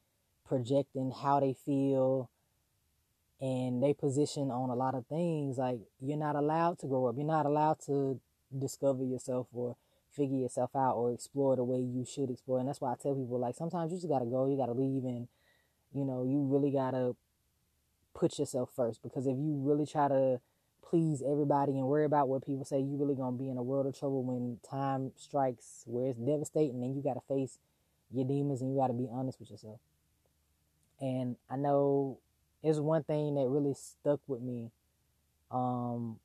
projecting 0.48 1.12
how 1.12 1.40
they 1.40 1.54
feel 1.54 2.30
and 3.42 3.82
they 3.82 3.94
position 3.94 4.52
on 4.52 4.70
a 4.70 4.76
lot 4.76 4.96
of 4.96 5.06
things, 5.08 5.58
like 5.58 5.80
you're 6.02 6.18
not 6.18 6.36
allowed 6.36 6.80
to 6.80 6.88
grow 6.88 7.08
up. 7.08 7.16
You're 7.18 7.26
not 7.26 7.46
allowed 7.46 7.80
to 7.88 8.20
discover 8.58 9.04
yourself 9.04 9.48
or 9.54 9.76
figure 10.12 10.38
yourself 10.38 10.76
out 10.76 10.96
or 10.96 11.12
explore 11.12 11.56
the 11.56 11.64
way 11.64 11.80
you 11.80 12.06
should 12.06 12.30
explore. 12.30 12.60
And 12.60 12.68
that's 12.68 12.82
why 12.82 12.92
I 12.92 12.96
tell 12.96 13.16
people 13.16 13.40
like 13.40 13.56
sometimes 13.56 13.92
you 13.92 13.98
just 13.98 14.10
gotta 14.10 14.26
go, 14.26 14.50
you 14.50 14.58
gotta 14.58 14.74
leave 14.74 15.04
and 15.04 15.28
you 15.94 16.06
know, 16.06 16.24
you 16.24 16.44
really 16.44 16.72
gotta 16.72 17.16
put 18.14 18.40
yourself 18.40 18.70
first 18.76 19.02
because 19.04 19.28
if 19.28 19.38
you 19.38 19.60
really 19.62 19.86
try 19.86 20.08
to 20.08 20.40
please 20.90 21.24
everybody 21.28 21.74
and 21.74 21.88
worry 21.88 22.06
about 22.06 22.28
what 22.30 22.46
people 22.46 22.66
say, 22.66 22.80
you 22.80 22.98
really 22.98 23.16
gonna 23.16 23.38
be 23.38 23.50
in 23.50 23.58
a 23.58 23.64
world 23.64 23.88
of 23.88 23.98
trouble 23.98 24.24
when 24.24 24.60
time 24.70 25.12
strikes 25.16 25.84
where 25.86 26.10
it's 26.10 26.20
devastating 26.20 26.84
and 26.84 26.96
you 26.96 27.02
gotta 27.02 27.22
face 27.28 27.60
your 28.12 28.26
demons 28.26 28.62
and 28.62 28.72
you 28.72 28.78
gotta 28.80 28.94
be 28.94 29.08
honest 29.12 29.40
with 29.40 29.52
yourself. 29.52 29.80
And 31.02 31.36
I 31.50 31.58
know 31.58 32.20
it's 32.64 32.80
one 32.80 33.04
thing 33.04 33.36
that 33.36 33.48
really 33.48 33.74
stuck 33.74 34.22
with 34.28 34.42
me. 34.42 34.72
Um, 35.52 36.20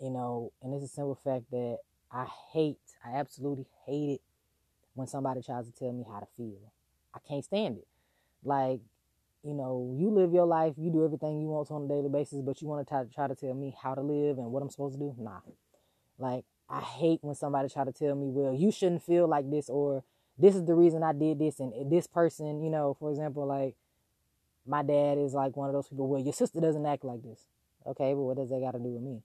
you 0.00 0.10
know, 0.10 0.52
and 0.62 0.74
it's 0.74 0.84
a 0.84 0.88
simple 0.88 1.18
fact 1.24 1.50
that 1.50 1.78
I 2.10 2.26
hate, 2.52 2.78
I 3.04 3.16
absolutely 3.16 3.66
hate 3.86 4.14
it 4.14 4.20
when 4.94 5.06
somebody 5.06 5.42
tries 5.42 5.66
to 5.66 5.72
tell 5.72 5.92
me 5.92 6.04
how 6.10 6.20
to 6.20 6.26
feel. 6.36 6.72
I 7.14 7.18
can't 7.28 7.44
stand 7.44 7.78
it 7.78 7.86
Like, 8.44 8.80
you 9.42 9.54
know, 9.54 9.94
you 9.98 10.10
live 10.10 10.32
your 10.32 10.46
life, 10.46 10.74
you 10.76 10.90
do 10.90 11.04
everything 11.04 11.40
you 11.40 11.48
want 11.48 11.68
to 11.68 11.74
on 11.74 11.84
a 11.84 11.88
daily 11.88 12.08
basis, 12.08 12.40
but 12.40 12.62
you 12.62 12.68
want 12.68 12.86
to 12.86 12.88
try, 12.88 13.04
try 13.12 13.26
to 13.26 13.34
tell 13.34 13.54
me 13.54 13.74
how 13.82 13.94
to 13.94 14.00
live 14.00 14.38
and 14.38 14.52
what 14.52 14.62
I'm 14.62 14.70
supposed 14.70 14.94
to 14.94 15.00
do? 15.00 15.14
Nah. 15.18 15.40
Like, 16.18 16.44
I 16.68 16.80
hate 16.80 17.18
when 17.22 17.34
somebody 17.34 17.68
try 17.68 17.84
to 17.84 17.92
tell 17.92 18.14
me, 18.14 18.30
well, 18.30 18.54
you 18.54 18.70
shouldn't 18.70 19.02
feel 19.02 19.28
like 19.28 19.50
this 19.50 19.68
or 19.68 20.04
this 20.38 20.54
is 20.54 20.64
the 20.64 20.74
reason 20.74 21.02
I 21.02 21.12
did 21.12 21.38
this 21.38 21.60
and 21.60 21.90
this 21.90 22.06
person, 22.06 22.62
you 22.62 22.70
know, 22.70 22.96
for 22.98 23.10
example, 23.10 23.46
like 23.46 23.74
my 24.66 24.82
dad 24.82 25.18
is 25.18 25.34
like 25.34 25.56
one 25.56 25.68
of 25.68 25.74
those 25.74 25.88
people, 25.88 26.08
well, 26.08 26.22
your 26.22 26.32
sister 26.32 26.60
doesn't 26.60 26.86
act 26.86 27.04
like 27.04 27.22
this. 27.22 27.46
Okay, 27.86 28.14
but 28.14 28.22
what 28.22 28.36
does 28.36 28.50
that 28.50 28.60
got 28.60 28.72
to 28.72 28.78
do 28.78 28.90
with 28.90 29.02
me? 29.02 29.22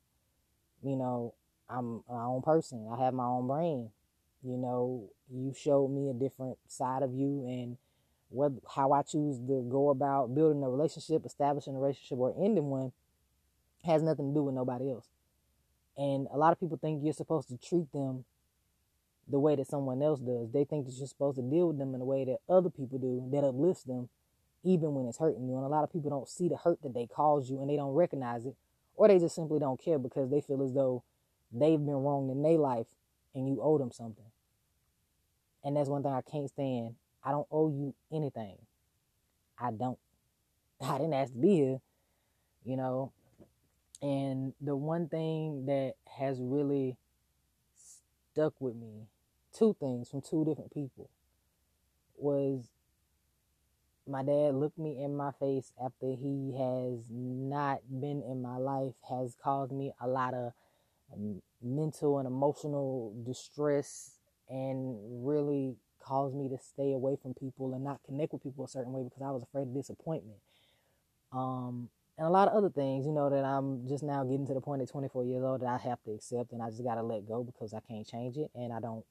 You 0.83 0.95
know, 0.95 1.33
I'm 1.69 2.03
my 2.09 2.23
own 2.23 2.41
person. 2.41 2.87
I 2.91 3.03
have 3.03 3.13
my 3.13 3.25
own 3.25 3.47
brain. 3.47 3.91
You 4.43 4.57
know, 4.57 5.09
you 5.29 5.53
showed 5.53 5.89
me 5.89 6.09
a 6.09 6.13
different 6.13 6.57
side 6.67 7.03
of 7.03 7.13
you 7.13 7.45
and 7.47 7.77
what 8.29 8.51
how 8.75 8.91
I 8.91 9.01
choose 9.03 9.39
to 9.47 9.65
go 9.69 9.89
about 9.89 10.35
building 10.35 10.63
a 10.63 10.69
relationship, 10.69 11.25
establishing 11.25 11.75
a 11.75 11.79
relationship, 11.79 12.17
or 12.17 12.33
ending 12.37 12.69
one 12.69 12.91
has 13.85 14.01
nothing 14.01 14.29
to 14.29 14.33
do 14.33 14.43
with 14.43 14.55
nobody 14.55 14.91
else. 14.91 15.07
And 15.97 16.27
a 16.31 16.37
lot 16.37 16.51
of 16.51 16.59
people 16.59 16.77
think 16.77 17.03
you're 17.03 17.13
supposed 17.13 17.49
to 17.49 17.57
treat 17.57 17.91
them 17.91 18.25
the 19.27 19.39
way 19.39 19.55
that 19.55 19.67
someone 19.67 20.01
else 20.01 20.19
does. 20.19 20.51
They 20.51 20.63
think 20.63 20.85
that 20.85 20.93
you're 20.93 21.07
supposed 21.07 21.37
to 21.37 21.41
deal 21.41 21.67
with 21.67 21.79
them 21.79 21.95
in 21.95 22.01
a 22.01 22.05
way 22.05 22.25
that 22.25 22.37
other 22.49 22.69
people 22.69 22.97
do 22.99 23.27
that 23.31 23.45
uplifts 23.45 23.83
them, 23.83 24.09
even 24.63 24.93
when 24.93 25.05
it's 25.07 25.17
hurting 25.17 25.47
you. 25.47 25.55
And 25.55 25.65
a 25.65 25.69
lot 25.69 25.83
of 25.83 25.91
people 25.91 26.09
don't 26.09 26.29
see 26.29 26.47
the 26.47 26.57
hurt 26.57 26.81
that 26.83 26.93
they 26.93 27.07
cause 27.07 27.49
you 27.49 27.59
and 27.59 27.69
they 27.69 27.75
don't 27.75 27.93
recognize 27.93 28.45
it, 28.45 28.55
or 28.95 29.07
they 29.07 29.19
just 29.19 29.35
simply 29.35 29.59
don't 29.59 29.81
care 29.83 29.99
because 29.99 30.29
they 30.29 30.41
feel 30.41 30.61
as 30.63 30.73
though 30.73 31.03
they've 31.51 31.79
been 31.79 32.03
wronged 32.03 32.31
in 32.31 32.41
their 32.41 32.57
life 32.57 32.87
and 33.33 33.47
you 33.47 33.59
owe 33.61 33.77
them 33.77 33.91
something. 33.91 34.25
And 35.63 35.75
that's 35.75 35.89
one 35.89 36.03
thing 36.03 36.13
I 36.13 36.21
can't 36.21 36.49
stand. 36.49 36.95
I 37.27 37.31
don't 37.31 37.47
owe 37.51 37.67
you 37.67 37.93
anything. 38.09 38.55
I 39.59 39.71
don't. 39.71 39.99
I 40.81 40.97
didn't 40.97 41.13
ask 41.13 41.33
to 41.33 41.37
be 41.37 41.55
here, 41.55 41.81
you 42.63 42.77
know. 42.77 43.11
And 44.01 44.53
the 44.61 44.77
one 44.77 45.09
thing 45.09 45.65
that 45.65 45.95
has 46.17 46.39
really 46.39 46.95
stuck 47.75 48.53
with 48.61 48.75
me, 48.75 49.07
two 49.53 49.75
things 49.77 50.09
from 50.09 50.21
two 50.21 50.45
different 50.45 50.73
people, 50.73 51.09
was 52.15 52.69
my 54.07 54.23
dad 54.23 54.55
looked 54.55 54.77
me 54.77 55.03
in 55.03 55.17
my 55.17 55.31
face 55.31 55.73
after 55.83 56.11
he 56.11 56.55
has 56.57 57.11
not 57.11 57.79
been 57.89 58.23
in 58.23 58.41
my 58.41 58.55
life, 58.55 58.93
has 59.09 59.35
caused 59.43 59.73
me 59.73 59.91
a 59.99 60.07
lot 60.07 60.33
of 60.33 60.53
mental 61.61 62.19
and 62.19 62.27
emotional 62.27 63.13
distress, 63.25 64.11
and 64.47 65.25
really 65.25 65.75
caused 66.07 66.35
me 66.35 66.47
to 66.49 66.57
stay 66.57 66.93
away 66.93 67.17
from 67.21 67.33
people 67.33 67.73
and 67.73 67.83
not 67.83 67.99
connect 68.05 68.33
with 68.33 68.43
people 68.43 68.63
a 68.63 68.67
certain 68.67 68.93
way 68.93 69.03
because 69.03 69.21
I 69.21 69.31
was 69.31 69.43
afraid 69.43 69.63
of 69.63 69.73
disappointment. 69.73 70.39
Um, 71.33 71.89
and 72.17 72.25
a 72.25 72.29
lot 72.29 72.47
of 72.47 72.55
other 72.55 72.69
things, 72.69 73.05
you 73.05 73.11
know, 73.11 73.29
that 73.29 73.43
I'm 73.43 73.87
just 73.87 74.03
now 74.03 74.23
getting 74.23 74.47
to 74.47 74.53
the 74.53 74.61
point 74.61 74.81
at 74.81 74.89
24 74.89 75.25
years 75.25 75.43
old 75.43 75.61
that 75.61 75.67
I 75.67 75.77
have 75.77 76.01
to 76.03 76.11
accept 76.11 76.51
and 76.51 76.63
I 76.63 76.69
just 76.69 76.83
got 76.83 76.95
to 76.95 77.03
let 77.03 77.27
go 77.27 77.43
because 77.43 77.73
I 77.73 77.79
can't 77.81 78.07
change 78.07 78.37
it 78.37 78.49
and 78.55 78.71
I 78.71 78.79
don't 78.79 79.05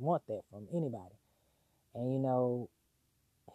want 0.00 0.26
that 0.28 0.42
from 0.50 0.66
anybody. 0.72 1.14
And, 1.94 2.12
you 2.12 2.18
know, 2.18 2.68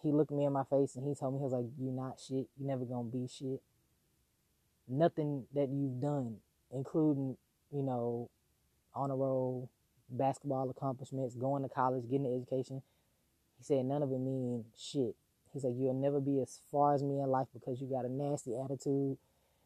he 0.02 0.12
looked 0.12 0.32
me 0.32 0.46
in 0.46 0.54
my 0.54 0.64
face 0.64 0.96
and 0.96 1.08
he 1.08 1.16
told 1.16 1.34
me, 1.34 1.40
he 1.40 1.44
was 1.44 1.54
like, 1.54 1.66
You're 1.78 1.94
not 1.94 2.20
shit. 2.20 2.48
You're 2.58 2.68
never 2.68 2.86
going 2.86 3.12
to 3.12 3.18
be 3.18 3.28
shit. 3.28 3.62
Nothing 4.88 5.46
that 5.54 5.70
you've 5.70 6.02
done, 6.02 6.38
including, 6.72 7.38
you 7.72 7.84
know, 7.84 8.30
on 8.94 9.12
a 9.12 9.16
roll, 9.16 9.70
basketball 10.17 10.70
accomplishments, 10.70 11.36
going 11.36 11.63
to 11.63 11.70
college, 11.70 12.03
getting 12.10 12.25
an 12.25 12.36
education, 12.36 12.82
he 13.58 13.63
said, 13.63 13.86
None 13.86 14.03
of 14.03 14.12
it 14.12 14.20
mean 14.20 14.65
shit. 14.77 15.15
He's 15.53 15.63
like, 15.63 15.75
you'll 15.77 15.93
never 15.93 16.20
be 16.20 16.41
as 16.41 16.60
far 16.72 16.96
as 16.96 17.03
me 17.03 17.20
in 17.20 17.29
life 17.29 17.48
because 17.53 17.79
you 17.79 17.88
got 17.88 18.05
a 18.05 18.12
nasty 18.12 18.58
attitude. 18.60 19.17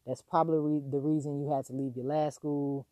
That's 0.05 0.21
probably 0.21 0.81
the 0.89 0.99
reason 0.99 1.39
you 1.39 1.51
had 1.51 1.65
to 1.67 1.73
leave 1.73 1.95
your 1.95 2.05
last 2.05 2.35
school. 2.35 2.85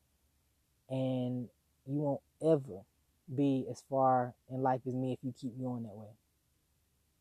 And 0.90 1.50
you 1.86 2.00
won't 2.00 2.22
ever 2.42 2.84
be 3.34 3.66
as 3.70 3.84
far 3.90 4.34
in 4.50 4.62
life 4.62 4.82
as 4.88 4.94
me 4.94 5.14
if 5.14 5.20
you 5.24 5.34
keep 5.40 5.60
going 5.60 5.84
that 5.84 5.96
way. 5.96 6.08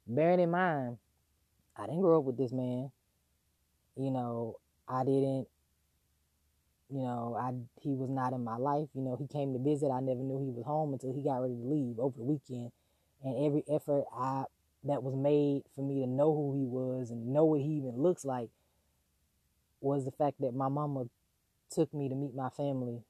Bearing 0.06 0.40
in 0.40 0.50
mind, 0.50 0.98
I 1.76 1.86
didn't 1.86 2.02
grow 2.02 2.18
up 2.18 2.24
with 2.24 2.36
this 2.36 2.52
man. 2.52 2.92
You 3.96 4.10
know, 4.10 4.58
I 4.88 5.02
didn't, 5.04 5.48
you 6.94 7.02
know, 7.02 7.36
I 7.36 7.50
he 7.80 7.96
was 7.96 8.08
not 8.08 8.32
in 8.32 8.44
my 8.44 8.56
life. 8.56 8.88
You 8.94 9.02
know, 9.02 9.16
he 9.16 9.26
came 9.26 9.52
to 9.52 9.58
visit. 9.58 9.90
I 9.90 9.98
never 9.98 10.20
knew 10.20 10.38
he 10.38 10.52
was 10.54 10.64
home 10.64 10.92
until 10.92 11.12
he 11.12 11.24
got 11.24 11.42
ready 11.42 11.56
to 11.56 11.66
leave 11.66 11.98
over 11.98 12.16
the 12.16 12.22
weekend. 12.22 12.70
And 13.24 13.44
every 13.44 13.64
effort 13.68 14.04
I 14.16 14.44
that 14.84 15.02
was 15.02 15.16
made 15.16 15.62
for 15.74 15.82
me 15.82 16.02
to 16.02 16.06
know 16.06 16.32
who 16.32 16.54
he 16.54 16.64
was 16.64 17.10
and 17.10 17.32
know 17.32 17.44
what 17.44 17.60
he 17.62 17.78
even 17.78 17.96
looks 17.96 18.24
like 18.24 18.50
was 19.80 20.04
the 20.04 20.12
fact 20.12 20.40
that 20.40 20.54
my 20.54 20.68
mama 20.68 21.06
took 21.68 21.92
me 21.92 22.08
to 22.08 22.14
meet 22.14 22.34
my 22.34 22.48
family 22.50 23.02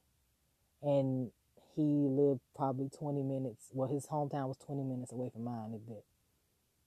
and 0.81 1.29
he 1.75 2.07
lived 2.09 2.39
probably 2.55 2.89
20 2.89 3.21
minutes 3.21 3.67
well 3.73 3.89
his 3.89 4.07
hometown 4.07 4.47
was 4.47 4.57
20 4.65 4.83
minutes 4.83 5.11
away 5.11 5.29
from 5.29 5.43
mine 5.43 5.73
at 5.73 5.85
that 5.87 6.03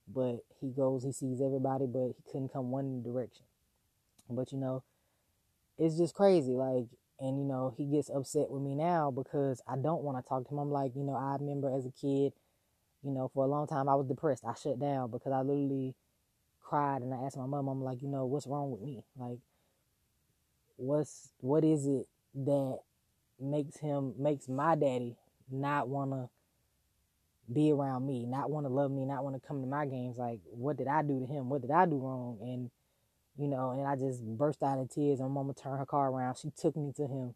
but 0.09 0.40
he 0.61 0.71
goes 0.71 1.05
he 1.05 1.12
sees 1.12 1.40
everybody 1.40 1.87
but 1.87 2.14
he 2.17 2.33
couldn't 2.33 2.52
come 2.52 2.71
one 2.71 3.02
direction 3.02 3.45
but 4.31 4.50
you 4.52 4.59
know 4.59 4.83
it's 5.78 5.97
just 5.97 6.14
crazy 6.14 6.52
like 6.52 6.87
and 7.20 7.38
you 7.38 7.44
know 7.44 7.73
he 7.76 7.87
gets 7.87 8.11
upset 8.11 8.50
with 8.50 8.62
me 8.62 8.75
now 8.75 9.11
because 9.11 9.61
i 9.68 9.76
don't 9.76 10.02
want 10.02 10.23
to 10.23 10.28
talk 10.28 10.44
to 10.47 10.54
him 10.54 10.58
i'm 10.58 10.70
like 10.70 10.92
you 10.94 11.02
know 11.04 11.14
i 11.14 11.37
remember 11.40 11.75
as 11.75 11.87
a 11.87 11.90
kid 11.90 12.32
you 13.02 13.12
know, 13.12 13.30
for 13.32 13.44
a 13.44 13.49
long 13.49 13.66
time 13.66 13.88
I 13.88 13.94
was 13.94 14.06
depressed. 14.06 14.44
I 14.44 14.54
shut 14.54 14.80
down 14.80 15.11
because 15.11 15.32
I 15.32 15.40
literally 15.40 15.94
cried 16.61 17.02
and 17.02 17.14
I 17.14 17.18
asked 17.25 17.37
my 17.37 17.47
mom, 17.47 17.68
I'm 17.68 17.82
like, 17.82 18.02
you 18.02 18.08
know, 18.08 18.26
what's 18.26 18.47
wrong 18.47 18.70
with 18.70 18.80
me? 18.80 19.04
Like, 19.16 19.38
what's 20.76 21.30
what 21.40 21.64
is 21.64 21.87
it 21.87 22.06
that 22.35 22.78
makes 23.40 23.78
him 23.78 24.14
makes 24.18 24.49
my 24.49 24.75
daddy 24.76 25.16
not 25.50 25.88
wanna 25.88 26.28
be 27.52 27.73
around 27.73 28.06
me, 28.06 28.26
not 28.26 28.50
want 28.50 28.66
to 28.66 28.73
love 28.73 28.90
me, 28.90 29.06
not 29.06 29.25
want 29.25 29.35
to 29.40 29.47
come 29.47 29.62
to 29.62 29.66
my 29.66 29.87
games. 29.87 30.18
Like, 30.18 30.40
what 30.50 30.76
did 30.76 30.87
I 30.87 31.02
do 31.02 31.18
to 31.20 31.26
him? 31.26 31.49
What 31.49 31.62
did 31.62 31.70
I 31.70 31.87
do 31.87 31.97
wrong? 31.97 32.37
And 32.42 32.70
you 33.38 33.49
know, 33.49 33.71
and 33.71 33.87
I 33.87 33.97
just 33.97 34.23
burst 34.23 34.62
out 34.62 34.78
in 34.78 34.88
tears. 34.88 35.21
And 35.21 35.30
mama 35.30 35.54
turned 35.54 35.78
her 35.78 35.87
car 35.87 36.11
around. 36.11 36.37
She 36.37 36.50
took 36.50 36.76
me 36.76 36.92
to 36.97 37.07
him 37.07 37.35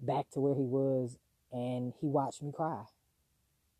back 0.00 0.30
to 0.30 0.40
where 0.40 0.54
he 0.54 0.64
was, 0.64 1.18
and 1.52 1.92
he 2.00 2.06
watched 2.06 2.42
me 2.42 2.52
cry. 2.52 2.84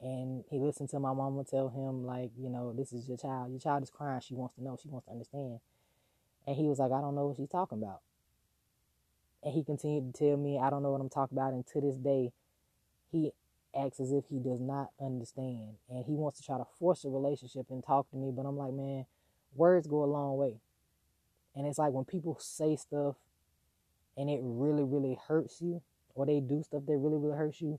And 0.00 0.44
he 0.50 0.58
listened 0.58 0.90
to 0.90 0.98
my 0.98 1.14
mama 1.14 1.44
tell 1.44 1.68
him 1.68 2.04
like 2.04 2.32
you 2.36 2.50
know 2.50 2.72
this 2.76 2.92
is 2.92 3.08
your 3.08 3.16
child. 3.16 3.50
Your 3.50 3.60
child 3.60 3.82
is 3.82 3.90
crying. 3.90 4.20
She 4.20 4.34
wants 4.34 4.56
to 4.56 4.62
know. 4.62 4.76
She 4.82 4.88
wants 4.88 5.06
to 5.06 5.12
understand. 5.12 5.60
And 6.46 6.56
he 6.56 6.64
was 6.64 6.78
like 6.78 6.92
i 6.92 7.00
don't 7.00 7.14
know 7.14 7.26
what 7.26 7.36
she's 7.36 7.48
talking 7.48 7.78
about. 7.78 8.00
And 9.42 9.54
he 9.54 9.64
continued 9.64 10.12
to 10.12 10.18
tell 10.18 10.36
me 10.36 10.58
i 10.58 10.68
don't 10.68 10.82
know 10.82 10.90
what 10.90 11.00
i'm 11.00 11.08
talking 11.08 11.38
about. 11.38 11.54
And 11.54 11.66
to 11.68 11.80
this 11.80 11.96
day 11.96 12.32
he 13.10 13.32
acts 13.74 14.00
as 14.00 14.12
if 14.12 14.24
he 14.28 14.40
does 14.40 14.60
not 14.60 14.90
understand. 15.00 15.76
And 15.88 16.04
he 16.04 16.14
wants 16.14 16.38
to 16.40 16.44
try 16.44 16.58
to 16.58 16.66
force 16.78 17.04
a 17.04 17.08
relationship 17.08 17.66
and 17.70 17.82
talk 17.82 18.10
to 18.10 18.16
me 18.16 18.30
but 18.34 18.44
i'm 18.44 18.58
like 18.58 18.74
man 18.74 19.06
words 19.54 19.86
go 19.86 20.04
a 20.04 20.06
long 20.06 20.36
way 20.36 20.60
and 21.54 21.66
it's 21.66 21.78
like 21.78 21.92
when 21.92 22.04
people 22.04 22.36
say 22.40 22.76
stuff 22.76 23.16
and 24.16 24.30
it 24.30 24.40
really 24.42 24.84
really 24.84 25.18
hurts 25.28 25.60
you 25.60 25.82
or 26.14 26.26
they 26.26 26.40
do 26.40 26.62
stuff 26.62 26.82
that 26.86 26.96
really 26.96 27.18
really 27.18 27.36
hurts 27.36 27.60
you 27.60 27.78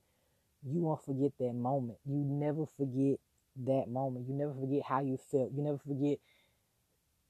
you 0.66 0.82
won't 0.82 1.04
forget 1.04 1.32
that 1.40 1.54
moment. 1.54 2.00
You 2.06 2.24
never 2.26 2.66
forget 2.66 3.20
that 3.66 3.88
moment. 3.88 4.28
You 4.28 4.34
never 4.34 4.54
forget 4.54 4.84
how 4.88 5.02
you 5.02 5.18
felt. 5.18 5.52
You 5.56 5.64
never 5.64 5.78
forget 5.78 6.18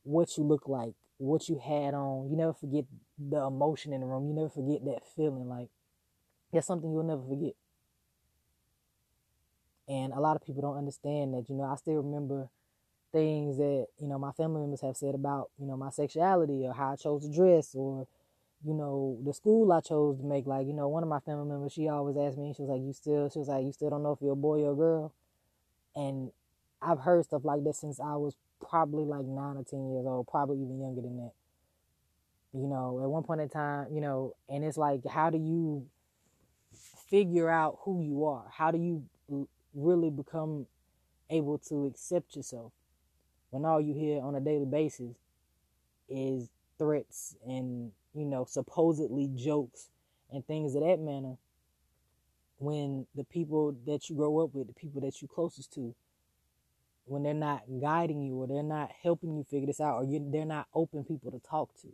what 0.04 0.38
you 0.38 0.44
look 0.44 0.68
like, 0.68 0.94
what 1.18 1.50
you 1.50 1.60
had 1.60 1.94
on. 1.94 2.30
You 2.30 2.38
never 2.38 2.54
forget 2.54 2.86
the 3.20 3.44
emotion 3.44 3.92
in 3.92 4.02
the 4.02 4.08
room. 4.08 4.28
You 4.28 4.34
never 4.34 4.50
forget 4.50 4.86
that 4.86 5.02
feeling. 5.16 5.50
Like 5.50 5.68
that's 6.54 6.68
something 6.68 6.92
you'll 6.92 7.04
never 7.04 7.24
forget. 7.24 7.54
And 9.88 10.14
a 10.14 10.20
lot 10.20 10.36
of 10.36 10.44
people 10.44 10.62
don't 10.62 10.78
understand 10.78 11.34
that. 11.34 11.50
You 11.50 11.56
know, 11.56 11.64
I 11.64 11.76
still 11.76 11.96
remember 11.96 12.50
things 13.16 13.58
that 13.58 13.88
you 14.00 14.08
know 14.08 14.20
my 14.20 14.32
family 14.34 14.60
members 14.62 14.82
have 14.82 14.98
said 14.98 15.16
about 15.16 15.50
you 15.58 15.66
know 15.66 15.78
my 15.78 15.90
sexuality 15.90 16.66
or 16.66 16.74
how 16.74 16.94
I 16.94 16.96
chose 16.98 17.26
to 17.26 17.34
dress 17.34 17.74
or 17.74 18.08
you 18.66 18.74
know, 18.74 19.20
the 19.24 19.32
school 19.32 19.72
I 19.72 19.80
chose 19.80 20.18
to 20.18 20.24
make, 20.24 20.48
like, 20.48 20.66
you 20.66 20.74
know, 20.74 20.88
one 20.88 21.04
of 21.04 21.10
my 21.10 21.20
family 21.20 21.48
members, 21.48 21.72
she 21.72 21.88
always 21.88 22.18
asked 22.18 22.38
me, 22.38 22.52
she 22.56 22.64
was 22.64 22.70
like, 22.70 22.82
you 22.82 22.94
still, 22.94 23.30
she 23.30 23.38
was 23.38 23.48
like, 23.48 23.64
you 23.64 23.72
still 23.72 23.92
don't 23.92 24.02
know 24.02 24.14
if 24.14 24.22
you're 24.22 24.34
a 24.34 24.36
boy 24.36 24.64
or 24.64 24.72
a 24.72 24.76
girl. 24.76 25.14
And 25.96 26.32
I've 26.82 27.00
heard 27.00 27.26
stuff 27.26 27.46
like 27.46 27.64
that 27.64 27.76
since 27.76 28.00
I 28.00 28.16
was 28.16 28.36
probably 28.60 29.04
like 29.04 29.26
nine 29.26 29.58
or 29.58 29.64
10 29.64 29.92
years 29.92 30.06
old, 30.08 30.28
probably 30.28 30.58
even 30.58 30.80
younger 30.80 31.02
than 31.02 31.18
that. 31.18 31.34
You 32.54 32.68
know, 32.68 33.02
at 33.04 33.10
one 33.10 33.22
point 33.22 33.42
in 33.42 33.50
time, 33.50 33.88
you 33.92 34.02
know, 34.02 34.34
and 34.50 34.64
it's 34.64 34.78
like, 34.78 35.06
how 35.06 35.30
do 35.30 35.38
you 35.38 35.86
figure 37.10 37.50
out 37.50 37.80
who 37.82 38.02
you 38.02 38.26
are? 38.26 38.46
How 38.52 38.72
do 38.72 38.80
you 38.80 39.04
really 39.76 40.10
become 40.10 40.66
able 41.30 41.60
to 41.60 41.86
accept 41.86 42.36
yourself 42.36 42.72
when 43.56 43.66
all 43.66 43.80
you 43.80 43.94
hear 43.94 44.22
on 44.22 44.36
a 44.36 44.42
daily 44.42 44.66
basis 44.66 45.16
is 46.10 46.50
threats 46.78 47.38
and 47.48 47.92
you 48.14 48.26
know, 48.26 48.46
supposedly 48.46 49.30
jokes 49.36 49.90
and 50.32 50.46
things 50.46 50.76
of 50.76 50.82
that 50.82 51.00
manner 51.00 51.38
when 52.58 53.08
the 53.16 53.24
people 53.24 53.76
that 53.86 54.10
you 54.10 54.16
grow 54.16 54.40
up 54.40 54.54
with, 54.54 54.68
the 54.68 54.74
people 54.74 55.02
that 55.02 55.22
you 55.22 55.28
closest 55.28 55.74
to, 55.74 55.96
when 57.06 57.24
they're 57.24 57.34
not 57.34 57.64
guiding 57.82 58.22
you 58.22 58.36
or 58.36 58.48
they're 58.48 58.64
not 58.64 58.92
helping 59.04 59.36
you 59.36 59.44
figure 59.44 59.68
this 59.68 59.80
out 59.80 59.96
or 59.96 60.04
you, 60.04 60.26
they're 60.32 60.46
not 60.46 60.68
open 60.74 61.04
people 61.04 61.32
to 61.32 61.40
talk 61.40 61.70
to 61.82 61.88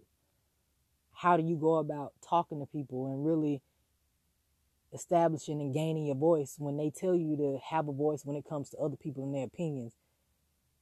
how 1.14 1.38
do 1.38 1.44
you 1.44 1.56
go 1.56 1.76
about 1.76 2.14
talking 2.28 2.60
to 2.60 2.66
people 2.66 3.08
and 3.08 3.26
really 3.26 3.62
establishing 4.94 5.62
and 5.62 5.74
gaining 5.74 6.08
your 6.08 6.16
voice 6.16 6.56
when 6.58 6.78
they 6.78 6.90
tell 6.90 7.16
you 7.16 7.38
to 7.38 7.60
have 7.70 7.88
a 7.88 7.94
voice 7.94 8.26
when 8.26 8.36
it 8.36 8.48
comes 8.48 8.70
to 8.70 8.78
other 8.78 8.96
people 8.96 9.24
and 9.24 9.36
their 9.36 9.46
opinions 9.46 9.94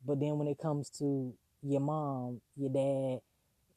but 0.06 0.20
then 0.20 0.38
when 0.38 0.48
it 0.48 0.58
comes 0.58 0.90
to 0.90 1.34
your 1.62 1.82
mom 1.82 2.42
your 2.56 2.70
dad 2.70 3.22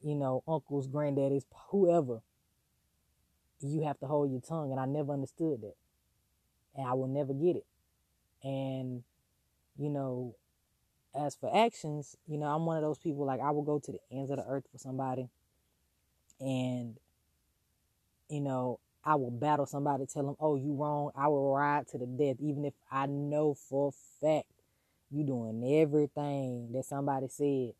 you 0.01 0.15
know 0.15 0.43
uncles 0.47 0.87
granddaddies 0.87 1.43
whoever 1.69 2.21
you 3.61 3.83
have 3.83 3.99
to 3.99 4.05
hold 4.05 4.31
your 4.31 4.41
tongue. 4.41 4.71
And 4.71 4.79
i 4.79 4.85
never 4.85 5.13
understood 5.13 5.61
that. 5.61 5.75
And 6.75 6.87
i 6.87 6.93
will 6.93 7.07
never 7.07 7.33
get 7.33 7.55
it. 7.55 7.65
And 8.43 9.03
you 9.77 9.89
know 9.89 10.35
as 11.15 11.35
for 11.35 11.55
actions 11.55 12.15
you 12.27 12.37
know 12.37 12.45
i'm 12.47 12.65
one 12.65 12.77
of 12.77 12.83
those 12.83 12.97
people 12.97 13.25
like 13.25 13.39
i 13.39 13.51
will 13.51 13.61
go 13.63 13.79
to 13.79 13.91
the 13.91 13.99
ends 14.11 14.31
of 14.31 14.37
the 14.37 14.45
earth 14.45 14.65
for 14.71 14.77
somebody. 14.77 15.29
And 16.39 16.97
you 18.29 18.41
know 18.41 18.79
I 19.05 19.15
will 19.15 19.31
battle 19.31 19.65
somebody, 19.65 20.05
tell 20.05 20.25
them, 20.25 20.37
"Oh, 20.39 20.55
you 20.55 20.73
wrong." 20.73 21.11
I 21.13 21.27
will 21.27 21.53
ride 21.53 21.87
to 21.89 21.97
the 21.97 22.05
death, 22.05 22.37
even 22.39 22.63
if 22.63 22.73
I 22.89 23.05
know 23.05 23.53
for 23.53 23.91
fact 24.21 24.47
you 25.13 25.23
doing 25.23 25.63
everything 25.81 26.71
that 26.73 26.85
somebody 26.85 27.27
said. 27.29 27.73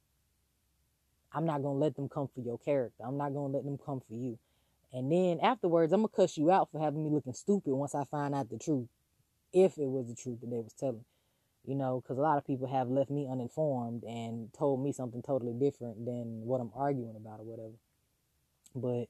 I'm 1.33 1.45
not 1.45 1.63
gonna 1.63 1.79
let 1.79 1.95
them 1.95 2.07
come 2.07 2.27
for 2.33 2.41
your 2.41 2.59
character. 2.59 3.03
I'm 3.05 3.17
not 3.17 3.33
gonna 3.33 3.53
let 3.53 3.65
them 3.65 3.79
come 3.83 4.01
for 4.07 4.13
you. 4.13 4.37
And 4.93 5.11
then 5.11 5.39
afterwards, 5.41 5.91
I'm 5.91 6.01
gonna 6.01 6.09
cuss 6.09 6.37
you 6.37 6.51
out 6.51 6.69
for 6.71 6.79
having 6.79 7.03
me 7.03 7.09
looking 7.09 7.33
stupid 7.33 7.73
once 7.73 7.95
I 7.95 8.03
find 8.05 8.35
out 8.35 8.49
the 8.49 8.59
truth, 8.59 8.87
if 9.51 9.77
it 9.77 9.87
was 9.87 10.07
the 10.07 10.15
truth 10.15 10.41
that 10.41 10.51
they 10.51 10.57
was 10.59 10.73
telling. 10.73 11.05
You 11.65 11.75
know, 11.75 12.01
because 12.01 12.17
a 12.17 12.21
lot 12.21 12.37
of 12.37 12.45
people 12.45 12.67
have 12.67 12.89
left 12.89 13.09
me 13.09 13.27
uninformed 13.29 14.03
and 14.03 14.53
told 14.53 14.83
me 14.83 14.91
something 14.91 15.23
totally 15.23 15.53
different 15.53 16.05
than 16.05 16.45
what 16.45 16.61
I'm 16.61 16.71
arguing 16.75 17.15
about 17.15 17.39
or 17.39 17.45
whatever. 17.45 17.73
But 18.75 19.07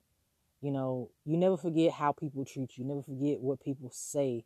you 0.61 0.71
know, 0.71 1.09
you 1.25 1.35
never 1.35 1.57
forget 1.57 1.91
how 1.91 2.13
people 2.13 2.45
treat 2.45 2.77
you. 2.77 2.85
Never 2.85 3.01
forget 3.01 3.41
what 3.41 3.59
people 3.59 3.89
say 3.91 4.45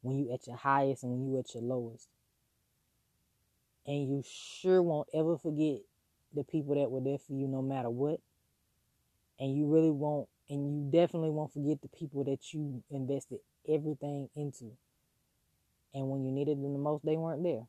when 0.00 0.16
you 0.16 0.32
at 0.32 0.46
your 0.46 0.56
highest 0.56 1.02
and 1.02 1.12
when 1.12 1.26
you 1.26 1.38
at 1.38 1.52
your 1.52 1.62
lowest. 1.62 2.08
And 3.86 4.08
you 4.08 4.22
sure 4.26 4.82
won't 4.82 5.08
ever 5.14 5.36
forget 5.36 5.78
the 6.34 6.44
people 6.44 6.74
that 6.74 6.90
were 6.90 7.00
there 7.00 7.18
for 7.18 7.32
you 7.32 7.48
no 7.48 7.62
matter 7.62 7.90
what. 7.90 8.20
And 9.38 9.56
you 9.56 9.66
really 9.66 9.90
won't 9.90 10.28
and 10.50 10.66
you 10.66 10.90
definitely 10.90 11.30
won't 11.30 11.52
forget 11.52 11.80
the 11.80 11.88
people 11.88 12.24
that 12.24 12.52
you 12.52 12.82
invested 12.90 13.38
everything 13.68 14.28
into. 14.34 14.72
And 15.94 16.08
when 16.08 16.24
you 16.24 16.32
needed 16.32 16.58
them 16.58 16.72
the 16.72 16.78
most, 16.78 17.04
they 17.04 17.16
weren't 17.16 17.42
there. 17.42 17.66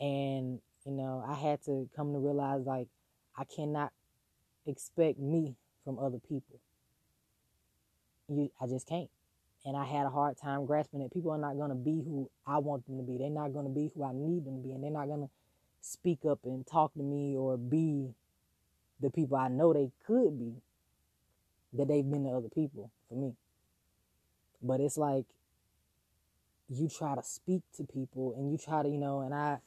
And, 0.00 0.60
you 0.86 0.92
know, 0.92 1.22
I 1.26 1.34
had 1.34 1.62
to 1.64 1.88
come 1.94 2.14
to 2.14 2.18
realize 2.18 2.62
like 2.64 2.88
I 3.36 3.44
cannot 3.44 3.92
expect 4.66 5.18
me 5.18 5.56
from 5.84 5.98
other 5.98 6.18
people. 6.18 6.58
You, 8.28 8.50
I 8.60 8.66
just 8.66 8.88
can't. 8.88 9.10
And 9.64 9.76
I 9.76 9.84
had 9.84 10.06
a 10.06 10.10
hard 10.10 10.36
time 10.38 10.64
grasping 10.64 11.00
that 11.00 11.12
people 11.12 11.30
are 11.30 11.38
not 11.38 11.56
going 11.56 11.68
to 11.68 11.74
be 11.74 12.02
who 12.02 12.30
I 12.46 12.58
want 12.58 12.86
them 12.86 12.96
to 12.96 13.02
be. 13.02 13.18
They're 13.18 13.28
not 13.28 13.52
going 13.52 13.66
to 13.66 13.72
be 13.72 13.90
who 13.94 14.04
I 14.04 14.12
need 14.12 14.44
them 14.46 14.62
to 14.62 14.62
be. 14.66 14.72
And 14.72 14.82
they're 14.82 14.90
not 14.90 15.06
going 15.06 15.20
to 15.20 15.30
speak 15.82 16.20
up 16.28 16.40
and 16.44 16.66
talk 16.66 16.94
to 16.94 17.02
me 17.02 17.36
or 17.36 17.56
be 17.56 18.14
the 19.00 19.10
people 19.10 19.36
I 19.36 19.48
know 19.48 19.72
they 19.72 19.90
could 20.06 20.38
be 20.38 20.54
that 21.74 21.88
they've 21.88 22.08
been 22.08 22.24
to 22.24 22.30
other 22.30 22.48
people 22.48 22.90
for 23.08 23.14
me. 23.14 23.34
But 24.62 24.80
it's 24.80 24.96
like 24.96 25.24
you 26.68 26.88
try 26.88 27.14
to 27.14 27.22
speak 27.22 27.62
to 27.76 27.84
people 27.84 28.34
and 28.36 28.50
you 28.50 28.58
try 28.58 28.82
to, 28.82 28.88
you 28.88 28.98
know, 28.98 29.20
and 29.20 29.34
I 29.34 29.58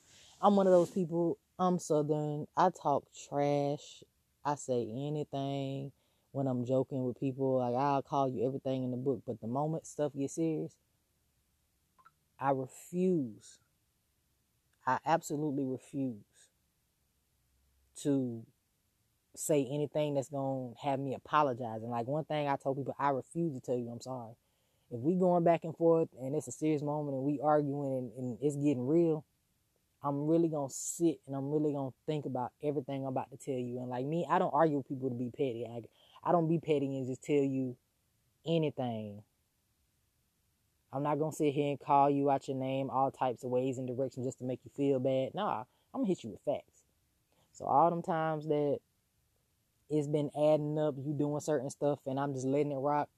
I'm 0.41 0.55
one 0.55 0.67
of 0.67 0.73
those 0.73 0.89
people, 0.89 1.37
I'm 1.57 1.79
southern. 1.79 2.47
I 2.57 2.69
talk 2.69 3.05
trash 3.29 4.03
I 4.45 4.55
say 4.55 4.81
anything 4.81 5.91
when 6.33 6.47
I'm 6.47 6.65
joking 6.65 7.05
with 7.05 7.19
people. 7.19 7.59
Like 7.59 7.75
I'll 7.75 8.01
call 8.01 8.27
you 8.27 8.45
everything 8.45 8.83
in 8.83 8.91
the 8.91 8.97
book, 8.97 9.21
but 9.25 9.39
the 9.39 9.47
moment 9.47 9.87
stuff 9.87 10.11
gets 10.17 10.35
serious, 10.35 10.75
I 12.39 12.51
refuse. 12.51 13.59
I 14.85 14.99
absolutely 15.05 15.63
refuse 15.63 16.25
to 18.01 18.45
say 19.35 19.65
anything 19.71 20.15
that's 20.15 20.29
gonna 20.29 20.73
have 20.81 20.99
me 20.99 21.13
apologizing. 21.13 21.89
Like 21.89 22.07
one 22.07 22.25
thing 22.25 22.47
I 22.47 22.57
told 22.57 22.77
people, 22.77 22.95
I 22.99 23.09
refuse 23.09 23.53
to 23.53 23.61
tell 23.61 23.77
you 23.77 23.89
I'm 23.89 24.01
sorry. 24.01 24.33
If 24.91 24.99
we 24.99 25.15
going 25.15 25.43
back 25.43 25.63
and 25.63 25.75
forth 25.75 26.09
and 26.19 26.35
it's 26.35 26.47
a 26.47 26.51
serious 26.51 26.81
moment 26.81 27.15
and 27.15 27.23
we 27.23 27.39
arguing 27.41 27.93
and, 27.93 28.11
and 28.17 28.37
it's 28.41 28.55
getting 28.55 28.85
real, 28.85 29.23
I'm 30.03 30.27
really 30.27 30.49
gonna 30.49 30.69
sit 30.69 31.19
and 31.27 31.35
I'm 31.35 31.49
really 31.49 31.73
gonna 31.73 31.93
think 32.05 32.25
about 32.25 32.51
everything 32.61 33.03
I'm 33.03 33.09
about 33.09 33.31
to 33.31 33.37
tell 33.37 33.57
you. 33.57 33.79
And 33.79 33.89
like 33.89 34.05
me, 34.05 34.25
I 34.29 34.37
don't 34.37 34.53
argue 34.53 34.77
with 34.77 34.87
people 34.87 35.09
to 35.09 35.15
be 35.15 35.29
petty. 35.29 35.65
I, 35.65 35.81
I 36.23 36.31
don't 36.31 36.47
be 36.47 36.59
petty 36.59 36.97
and 36.97 37.05
just 37.05 37.23
tell 37.23 37.35
you 37.35 37.75
anything. 38.45 39.23
I'm 40.91 41.03
not 41.03 41.19
gonna 41.19 41.31
sit 41.31 41.53
here 41.53 41.69
and 41.69 41.79
call 41.79 42.09
you 42.09 42.29
out 42.29 42.47
your 42.47 42.57
name 42.57 42.89
all 42.89 43.11
types 43.11 43.43
of 43.43 43.49
ways 43.49 43.77
and 43.77 43.87
directions 43.87 44.25
just 44.25 44.37
to 44.39 44.43
make 44.45 44.59
you 44.63 44.71
feel 44.75 44.99
bad. 44.99 45.33
Nah, 45.33 45.63
I'm 45.93 46.01
gonna 46.01 46.07
hit 46.07 46.23
you 46.23 46.29
with 46.29 46.41
facts. 46.45 46.83
So 47.51 47.65
all 47.65 47.89
them 47.89 48.03
times 48.03 48.47
that 48.47 48.79
it's 49.89 50.07
been 50.07 50.29
adding 50.35 50.77
up, 50.79 50.95
you 50.97 51.13
doing 51.13 51.39
certain 51.39 51.69
stuff, 51.69 51.99
and 52.05 52.19
I'm 52.19 52.33
just 52.33 52.45
letting 52.45 52.71
it 52.71 52.77
rock. 52.77 53.09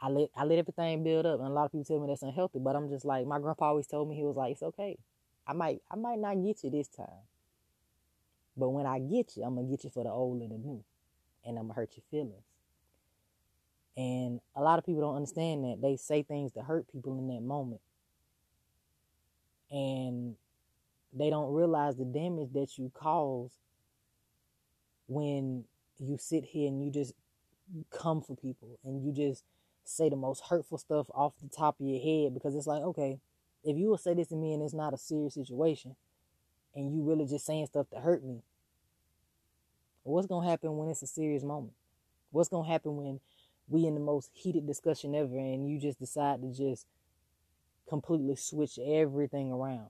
I 0.00 0.08
let 0.08 0.28
I 0.36 0.44
let 0.44 0.58
everything 0.58 1.02
build 1.02 1.26
up, 1.26 1.38
and 1.40 1.48
a 1.48 1.52
lot 1.52 1.66
of 1.66 1.72
people 1.72 1.84
tell 1.84 2.00
me 2.00 2.08
that's 2.08 2.22
unhealthy. 2.22 2.58
But 2.58 2.76
I'm 2.76 2.88
just 2.88 3.04
like 3.04 3.26
my 3.26 3.38
grandpa 3.38 3.66
always 3.66 3.86
told 3.86 4.08
me 4.08 4.16
he 4.16 4.24
was 4.24 4.36
like, 4.36 4.52
it's 4.52 4.62
okay. 4.62 4.98
I 5.46 5.52
might 5.54 5.80
I 5.90 5.96
might 5.96 6.18
not 6.18 6.42
get 6.42 6.62
you 6.62 6.70
this 6.70 6.88
time. 6.88 7.26
But 8.56 8.70
when 8.70 8.86
I 8.86 8.98
get 8.98 9.36
you, 9.36 9.44
I'm 9.44 9.54
gonna 9.54 9.68
get 9.68 9.84
you 9.84 9.90
for 9.90 10.04
the 10.04 10.10
old 10.10 10.42
and 10.42 10.50
the 10.50 10.58
new. 10.58 10.84
And 11.48 11.58
I'm 11.58 11.64
gonna 11.64 11.74
hurt 11.74 11.96
your 11.96 12.04
feelings. 12.10 12.44
And 13.96 14.40
a 14.54 14.62
lot 14.62 14.78
of 14.78 14.86
people 14.86 15.00
don't 15.00 15.16
understand 15.16 15.64
that. 15.64 15.80
They 15.82 15.96
say 15.96 16.22
things 16.22 16.52
to 16.52 16.62
hurt 16.62 16.86
people 16.92 17.18
in 17.18 17.26
that 17.28 17.42
moment. 17.42 17.80
And 19.70 20.36
they 21.12 21.30
don't 21.30 21.52
realize 21.52 21.96
the 21.96 22.04
damage 22.04 22.52
that 22.52 22.78
you 22.78 22.92
cause 22.94 23.50
when 25.08 25.64
you 25.98 26.16
sit 26.18 26.44
here 26.44 26.68
and 26.68 26.84
you 26.84 26.92
just 26.92 27.14
come 27.90 28.20
for 28.22 28.36
people 28.36 28.78
and 28.84 29.02
you 29.02 29.12
just 29.12 29.42
say 29.84 30.08
the 30.08 30.16
most 30.16 30.44
hurtful 30.48 30.78
stuff 30.78 31.06
off 31.14 31.32
the 31.42 31.48
top 31.48 31.80
of 31.80 31.86
your 31.86 32.00
head 32.00 32.34
because 32.34 32.54
it's 32.54 32.66
like, 32.66 32.82
okay, 32.82 33.18
if 33.64 33.76
you 33.76 33.88
will 33.88 33.98
say 33.98 34.14
this 34.14 34.28
to 34.28 34.36
me 34.36 34.52
and 34.52 34.62
it's 34.62 34.74
not 34.74 34.94
a 34.94 34.98
serious 34.98 35.34
situation 35.34 35.96
and 36.74 36.94
you 36.94 37.02
really 37.02 37.26
just 37.26 37.46
saying 37.46 37.66
stuff 37.66 37.88
to 37.90 37.96
hurt 37.96 38.22
me, 38.22 38.42
what's 40.08 40.26
going 40.26 40.44
to 40.44 40.50
happen 40.50 40.76
when 40.76 40.88
it's 40.88 41.02
a 41.02 41.06
serious 41.06 41.42
moment? 41.42 41.72
What's 42.30 42.48
going 42.48 42.64
to 42.64 42.70
happen 42.70 42.96
when 42.96 43.20
we 43.68 43.86
in 43.86 43.94
the 43.94 44.00
most 44.00 44.30
heated 44.32 44.66
discussion 44.66 45.14
ever 45.14 45.36
and 45.36 45.68
you 45.68 45.78
just 45.78 45.98
decide 45.98 46.40
to 46.42 46.52
just 46.52 46.86
completely 47.88 48.36
switch 48.36 48.78
everything 48.78 49.52
around? 49.52 49.88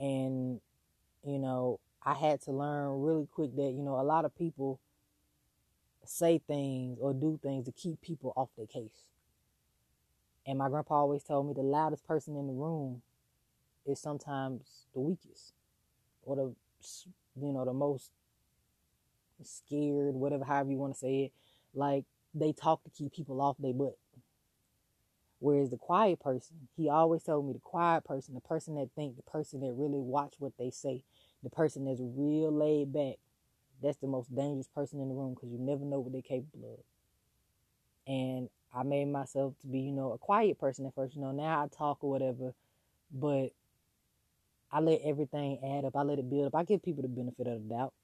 And, 0.00 0.60
you 1.24 1.38
know, 1.38 1.80
I 2.04 2.14
had 2.14 2.40
to 2.42 2.52
learn 2.52 3.02
really 3.02 3.26
quick 3.26 3.54
that, 3.56 3.72
you 3.72 3.82
know, 3.82 4.00
a 4.00 4.02
lot 4.02 4.24
of 4.24 4.36
people 4.36 4.80
say 6.04 6.40
things 6.46 6.98
or 7.00 7.12
do 7.12 7.38
things 7.42 7.66
to 7.66 7.72
keep 7.72 8.00
people 8.00 8.32
off 8.36 8.48
their 8.56 8.66
case. 8.66 9.08
And 10.46 10.58
my 10.58 10.68
grandpa 10.68 10.94
always 10.94 11.22
told 11.22 11.46
me 11.46 11.52
the 11.52 11.60
loudest 11.60 12.06
person 12.06 12.36
in 12.36 12.46
the 12.46 12.52
room 12.52 13.02
is 13.84 14.00
sometimes 14.00 14.86
the 14.94 15.00
weakest 15.00 15.52
or 16.22 16.36
the 16.36 16.54
you 17.46 17.52
know 17.52 17.64
the 17.64 17.72
most 17.72 18.10
scared, 19.42 20.14
whatever 20.14 20.44
however 20.44 20.70
you 20.70 20.78
want 20.78 20.94
to 20.94 20.98
say 20.98 21.24
it. 21.24 21.32
Like 21.74 22.04
they 22.34 22.52
talk 22.52 22.82
to 22.84 22.90
keep 22.90 23.12
people 23.12 23.40
off 23.40 23.56
their 23.58 23.74
butt. 23.74 23.96
Whereas 25.40 25.70
the 25.70 25.76
quiet 25.76 26.18
person, 26.18 26.68
he 26.76 26.88
always 26.88 27.22
told 27.22 27.46
me 27.46 27.52
the 27.52 27.60
quiet 27.60 28.04
person, 28.04 28.34
the 28.34 28.40
person 28.40 28.74
that 28.74 28.90
think, 28.96 29.16
the 29.16 29.22
person 29.22 29.60
that 29.60 29.72
really 29.72 30.00
watch 30.00 30.34
what 30.38 30.52
they 30.58 30.70
say, 30.70 31.04
the 31.44 31.50
person 31.50 31.84
that's 31.84 32.00
real 32.02 32.50
laid 32.50 32.92
back, 32.92 33.16
that's 33.80 33.98
the 33.98 34.08
most 34.08 34.34
dangerous 34.34 34.66
person 34.66 35.00
in 35.00 35.08
the 35.08 35.14
room 35.14 35.34
because 35.34 35.50
you 35.50 35.58
never 35.58 35.84
know 35.84 36.00
what 36.00 36.12
they're 36.12 36.22
capable 36.22 36.74
of. 36.74 38.12
And 38.12 38.48
I 38.74 38.82
made 38.82 39.06
myself 39.06 39.54
to 39.60 39.68
be, 39.68 39.80
you 39.80 39.92
know, 39.92 40.12
a 40.12 40.18
quiet 40.18 40.58
person 40.58 40.86
at 40.86 40.94
first. 40.94 41.14
You 41.14 41.22
know, 41.22 41.30
now 41.30 41.62
I 41.62 41.68
talk 41.68 41.98
or 42.02 42.10
whatever, 42.10 42.54
but 43.12 43.50
I 44.70 44.80
let 44.80 45.00
everything 45.04 45.58
add 45.64 45.84
up. 45.84 45.96
I 45.96 46.02
let 46.02 46.18
it 46.18 46.28
build 46.28 46.46
up. 46.46 46.54
I 46.54 46.64
give 46.64 46.82
people 46.82 47.02
the 47.02 47.08
benefit 47.08 47.46
of 47.46 47.62
the 47.62 47.74
doubt. 47.74 47.94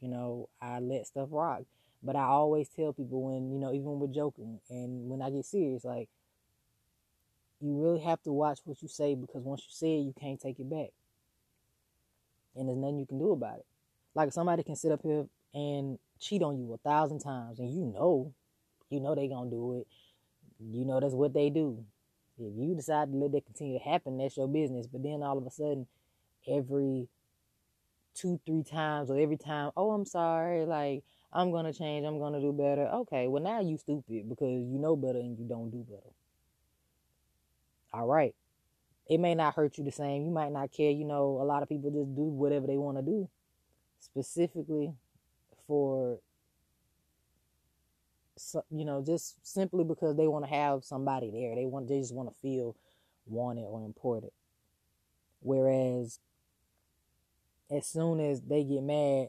You 0.00 0.08
know, 0.08 0.48
I 0.60 0.80
let 0.80 1.06
stuff 1.06 1.28
rock. 1.30 1.62
But 2.02 2.16
I 2.16 2.24
always 2.24 2.68
tell 2.68 2.92
people 2.92 3.22
when, 3.22 3.52
you 3.52 3.58
know, 3.58 3.72
even 3.72 4.00
with 4.00 4.12
joking 4.12 4.58
and 4.68 5.08
when 5.08 5.22
I 5.22 5.30
get 5.30 5.44
serious, 5.44 5.84
like, 5.84 6.08
you 7.60 7.80
really 7.80 8.00
have 8.00 8.20
to 8.24 8.32
watch 8.32 8.58
what 8.64 8.82
you 8.82 8.88
say 8.88 9.14
because 9.14 9.42
once 9.44 9.62
you 9.62 9.70
say 9.70 9.98
it, 9.98 10.02
you 10.02 10.12
can't 10.18 10.40
take 10.40 10.58
it 10.58 10.68
back. 10.68 10.88
And 12.56 12.68
there's 12.68 12.78
nothing 12.78 12.98
you 12.98 13.06
can 13.06 13.20
do 13.20 13.30
about 13.30 13.58
it. 13.58 13.66
Like 14.14 14.32
somebody 14.32 14.64
can 14.64 14.74
sit 14.74 14.90
up 14.90 15.00
here 15.02 15.26
and 15.54 15.98
cheat 16.18 16.42
on 16.42 16.58
you 16.58 16.72
a 16.72 16.78
thousand 16.78 17.20
times 17.20 17.58
and 17.58 17.70
you 17.72 17.84
know 17.84 18.32
you 18.90 19.00
know 19.00 19.14
they 19.14 19.28
gonna 19.28 19.50
do 19.50 19.78
it. 19.78 19.86
You 20.60 20.84
know 20.84 21.00
that's 21.00 21.14
what 21.14 21.32
they 21.32 21.50
do. 21.50 21.84
If 22.38 22.52
you 22.56 22.74
decide 22.74 23.12
to 23.12 23.16
let 23.16 23.32
that 23.32 23.46
continue 23.46 23.78
to 23.78 23.84
happen, 23.84 24.18
that's 24.18 24.36
your 24.36 24.48
business. 24.48 24.86
But 24.86 25.02
then 25.02 25.22
all 25.22 25.38
of 25.38 25.46
a 25.46 25.50
sudden, 25.50 25.86
every 26.48 27.08
two, 28.14 28.40
three 28.46 28.62
times 28.62 29.10
or 29.10 29.18
every 29.18 29.36
time, 29.36 29.70
oh, 29.76 29.92
I'm 29.92 30.04
sorry, 30.04 30.64
like 30.64 31.04
I'm 31.32 31.50
gonna 31.50 31.72
change, 31.72 32.06
I'm 32.06 32.18
gonna 32.18 32.40
do 32.40 32.52
better. 32.52 32.86
Okay, 32.88 33.28
well 33.28 33.42
now 33.42 33.60
you 33.60 33.76
stupid 33.78 34.28
because 34.28 34.48
you 34.48 34.78
know 34.78 34.96
better 34.96 35.18
and 35.18 35.38
you 35.38 35.46
don't 35.46 35.70
do 35.70 35.84
better. 35.88 36.12
All 37.92 38.06
right. 38.06 38.34
It 39.08 39.18
may 39.18 39.34
not 39.34 39.54
hurt 39.54 39.76
you 39.76 39.84
the 39.84 39.92
same. 39.92 40.24
You 40.24 40.30
might 40.30 40.52
not 40.52 40.72
care. 40.72 40.90
You 40.90 41.04
know, 41.04 41.38
a 41.40 41.44
lot 41.44 41.62
of 41.62 41.68
people 41.68 41.90
just 41.90 42.14
do 42.14 42.22
whatever 42.22 42.66
they 42.66 42.78
want 42.78 42.96
to 42.96 43.02
do. 43.02 43.28
Specifically 44.00 44.94
for 45.66 46.18
you 48.70 48.84
know, 48.84 49.02
just 49.04 49.46
simply 49.46 49.84
because 49.84 50.16
they 50.16 50.28
want 50.28 50.44
to 50.44 50.50
have 50.50 50.84
somebody 50.84 51.30
there. 51.30 51.54
They 51.54 51.66
want 51.66 51.88
they 51.88 52.00
just 52.00 52.14
want 52.14 52.32
to 52.32 52.38
feel 52.40 52.76
wanted 53.26 53.62
or 53.62 53.84
important. 53.84 54.32
Whereas 55.40 56.18
as 57.70 57.86
soon 57.86 58.20
as 58.20 58.42
they 58.42 58.64
get 58.64 58.82
mad, 58.82 59.28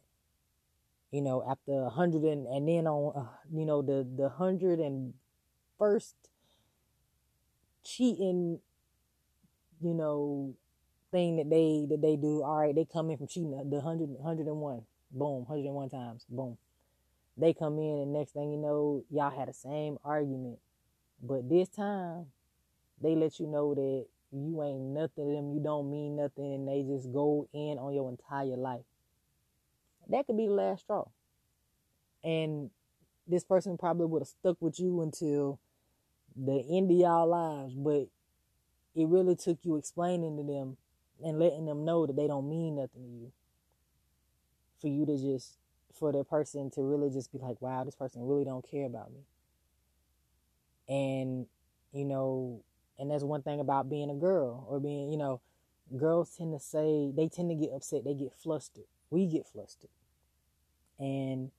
you 1.11 1.21
know, 1.21 1.43
after 1.49 1.83
a 1.83 1.89
hundred 1.89 2.23
and, 2.23 2.47
and 2.47 2.67
then 2.67 2.87
on, 2.87 3.13
uh, 3.15 3.29
you 3.51 3.65
know, 3.65 3.81
the 3.81 4.07
the 4.17 4.29
hundred 4.29 4.79
and 4.79 5.13
first 5.77 6.15
cheating, 7.83 8.59
you 9.81 9.93
know, 9.93 10.55
thing 11.11 11.37
that 11.37 11.49
they 11.49 11.85
that 11.89 12.01
they 12.01 12.15
do. 12.15 12.43
All 12.43 12.57
right, 12.57 12.75
they 12.75 12.85
come 12.85 13.09
in 13.09 13.17
from 13.17 13.27
cheating 13.27 13.51
the 13.69 13.81
hundred 13.81 14.09
hundred 14.23 14.47
and 14.47 14.57
one, 14.57 14.83
boom, 15.11 15.45
hundred 15.47 15.65
and 15.65 15.75
one 15.75 15.89
times, 15.89 16.25
boom. 16.29 16.57
They 17.37 17.53
come 17.53 17.79
in 17.79 17.99
and 17.99 18.13
next 18.13 18.33
thing 18.33 18.51
you 18.51 18.57
know, 18.57 19.03
y'all 19.09 19.35
had 19.35 19.47
the 19.47 19.53
same 19.53 19.97
argument, 20.03 20.59
but 21.21 21.49
this 21.49 21.67
time 21.69 22.27
they 23.01 23.15
let 23.15 23.39
you 23.39 23.47
know 23.47 23.73
that 23.73 24.05
you 24.31 24.63
ain't 24.63 24.81
nothing 24.81 25.27
to 25.27 25.35
them, 25.35 25.51
you 25.51 25.59
don't 25.63 25.89
mean 25.89 26.15
nothing, 26.15 26.53
and 26.53 26.67
they 26.67 26.83
just 26.83 27.11
go 27.11 27.47
in 27.53 27.77
on 27.77 27.93
your 27.93 28.09
entire 28.09 28.57
life. 28.57 28.85
That 30.09 30.27
could 30.27 30.37
be 30.37 30.47
the 30.47 30.53
last 30.53 30.81
straw. 30.81 31.05
And 32.23 32.69
this 33.27 33.43
person 33.43 33.77
probably 33.77 34.05
would 34.05 34.21
have 34.21 34.27
stuck 34.27 34.57
with 34.59 34.79
you 34.79 35.01
until 35.01 35.59
the 36.35 36.63
end 36.71 36.91
of 36.91 36.97
y'all 36.97 37.27
lives, 37.27 37.73
but 37.75 38.07
it 38.95 39.07
really 39.07 39.35
took 39.35 39.59
you 39.63 39.77
explaining 39.77 40.37
to 40.37 40.43
them 40.43 40.77
and 41.23 41.39
letting 41.39 41.65
them 41.65 41.85
know 41.85 42.05
that 42.05 42.15
they 42.15 42.27
don't 42.27 42.49
mean 42.49 42.75
nothing 42.75 43.03
to 43.03 43.09
you. 43.09 43.31
For 44.81 44.87
you 44.87 45.05
to 45.05 45.17
just 45.17 45.57
for 45.93 46.11
the 46.11 46.23
person 46.23 46.69
to 46.71 46.81
really 46.81 47.09
just 47.09 47.31
be 47.31 47.39
like, 47.39 47.61
wow, 47.61 47.83
this 47.83 47.95
person 47.95 48.25
really 48.25 48.43
don't 48.43 48.69
care 48.69 48.85
about 48.85 49.11
me. 49.11 49.21
And, 50.89 51.45
you 51.91 52.05
know, 52.05 52.63
and 52.99 53.09
that's 53.09 53.23
one 53.23 53.41
thing 53.41 53.59
about 53.59 53.89
being 53.89 54.09
a 54.09 54.15
girl 54.15 54.65
or 54.69 54.79
being, 54.79 55.11
you 55.11 55.17
know, 55.17 55.41
girls 55.97 56.35
tend 56.37 56.53
to 56.53 56.59
say, 56.59 57.11
they 57.15 57.27
tend 57.27 57.49
to 57.49 57.55
get 57.55 57.73
upset, 57.73 58.03
they 58.03 58.13
get 58.13 58.33
flustered. 58.33 58.85
We 59.09 59.27
get 59.27 59.47
flustered. 59.47 59.89
And 60.99 61.51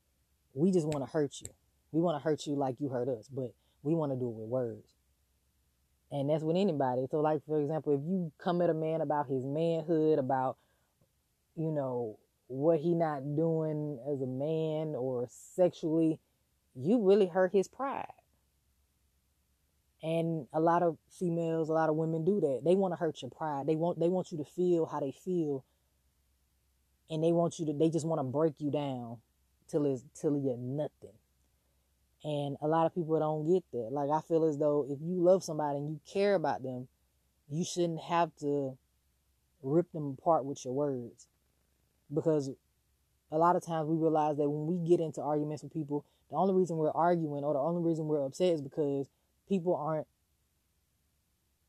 we 0.54 0.70
just 0.70 0.86
want 0.86 1.04
to 1.04 1.10
hurt 1.10 1.40
you. 1.40 1.48
We 1.92 2.00
want 2.00 2.20
to 2.20 2.22
hurt 2.22 2.46
you 2.46 2.54
like 2.54 2.80
you 2.80 2.88
hurt 2.88 3.08
us, 3.08 3.28
but 3.28 3.52
we 3.82 3.94
want 3.94 4.12
to 4.12 4.16
do 4.18 4.28
it 4.28 4.34
with 4.34 4.48
words. 4.48 4.94
And 6.10 6.30
that's 6.30 6.42
with 6.42 6.56
anybody. 6.56 7.06
So, 7.10 7.20
like, 7.20 7.44
for 7.46 7.60
example, 7.60 7.94
if 7.94 8.00
you 8.04 8.32
come 8.38 8.62
at 8.62 8.70
a 8.70 8.74
man 8.74 9.00
about 9.00 9.26
his 9.26 9.44
manhood, 9.44 10.18
about, 10.18 10.56
you 11.56 11.70
know, 11.70 12.18
what 12.48 12.80
he 12.80 12.94
not 12.94 13.36
doing 13.36 13.98
as 14.10 14.20
a 14.20 14.26
man 14.26 14.94
or 14.94 15.26
sexually, 15.28 16.20
you 16.74 17.02
really 17.02 17.26
hurt 17.26 17.52
his 17.52 17.68
pride. 17.68 18.06
And 20.02 20.46
a 20.52 20.60
lot 20.60 20.82
of 20.82 20.98
females, 21.18 21.70
a 21.70 21.72
lot 21.72 21.88
of 21.88 21.96
women 21.96 22.24
do 22.24 22.40
that. 22.40 22.60
They 22.64 22.74
want 22.74 22.92
to 22.92 22.96
hurt 22.96 23.22
your 23.22 23.30
pride. 23.30 23.66
They 23.66 23.76
want 23.76 23.98
they 23.98 24.08
want 24.08 24.32
you 24.32 24.38
to 24.38 24.44
feel 24.44 24.84
how 24.84 25.00
they 25.00 25.12
feel. 25.12 25.64
And 27.08 27.22
they 27.24 27.32
want 27.32 27.58
you 27.58 27.66
to 27.66 27.72
they 27.72 27.88
just 27.88 28.06
want 28.06 28.18
to 28.18 28.24
break 28.24 28.54
you 28.58 28.70
down 28.70 29.18
till 29.68 29.86
it's 29.86 30.04
till 30.20 30.36
you're 30.36 30.58
nothing. 30.58 31.16
And 32.22 32.56
a 32.60 32.68
lot 32.68 32.86
of 32.86 32.94
people 32.94 33.18
don't 33.18 33.50
get 33.50 33.64
that. 33.72 33.92
Like 33.92 34.10
I 34.10 34.20
feel 34.26 34.44
as 34.44 34.58
though 34.58 34.86
if 34.90 34.98
you 35.00 35.22
love 35.22 35.42
somebody 35.42 35.78
and 35.78 35.88
you 35.88 36.00
care 36.10 36.34
about 36.34 36.62
them, 36.62 36.88
you 37.48 37.64
shouldn't 37.64 38.00
have 38.00 38.30
to 38.40 38.76
rip 39.62 39.90
them 39.92 40.16
apart 40.18 40.44
with 40.44 40.62
your 40.66 40.74
words 40.74 41.26
because 42.12 42.50
a 43.30 43.38
lot 43.38 43.56
of 43.56 43.64
times 43.64 43.88
we 43.88 43.96
realize 43.96 44.36
that 44.36 44.48
when 44.48 44.66
we 44.66 44.88
get 44.88 45.00
into 45.00 45.20
arguments 45.20 45.62
with 45.62 45.72
people, 45.72 46.04
the 46.30 46.36
only 46.36 46.54
reason 46.54 46.76
we're 46.76 46.90
arguing 46.90 47.44
or 47.44 47.54
the 47.54 47.60
only 47.60 47.82
reason 47.82 48.06
we're 48.06 48.24
upset 48.24 48.54
is 48.54 48.62
because 48.62 49.08
people 49.48 49.74
aren't 49.74 50.06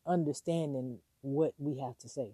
understanding 0.06 1.00
what 1.21 1.54
we 1.58 1.80
have 1.80 1.98
to 2.00 2.10
say. 2.10 2.34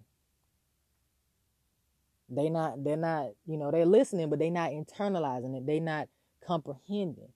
They 2.28 2.48
not 2.48 2.82
they're 2.84 2.96
not, 2.96 3.30
you 3.46 3.56
know, 3.58 3.70
they're 3.70 3.86
listening, 3.86 4.30
but 4.30 4.38
they're 4.38 4.50
not 4.50 4.70
internalizing 4.70 5.56
it. 5.56 5.66
They're 5.66 5.80
not 5.80 6.08
comprehending 6.46 7.28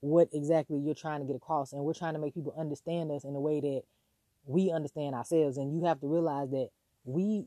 what 0.00 0.28
exactly 0.32 0.78
you're 0.78 0.94
trying 0.94 1.20
to 1.20 1.26
get 1.26 1.36
across. 1.36 1.72
And 1.72 1.82
we're 1.82 1.94
trying 1.94 2.14
to 2.14 2.20
make 2.20 2.34
people 2.34 2.54
understand 2.56 3.10
us 3.10 3.24
in 3.24 3.34
a 3.34 3.40
way 3.40 3.60
that 3.60 3.82
we 4.46 4.70
understand 4.70 5.14
ourselves. 5.14 5.56
And 5.56 5.72
you 5.74 5.86
have 5.86 6.00
to 6.00 6.06
realize 6.06 6.50
that 6.50 6.68
we 7.04 7.46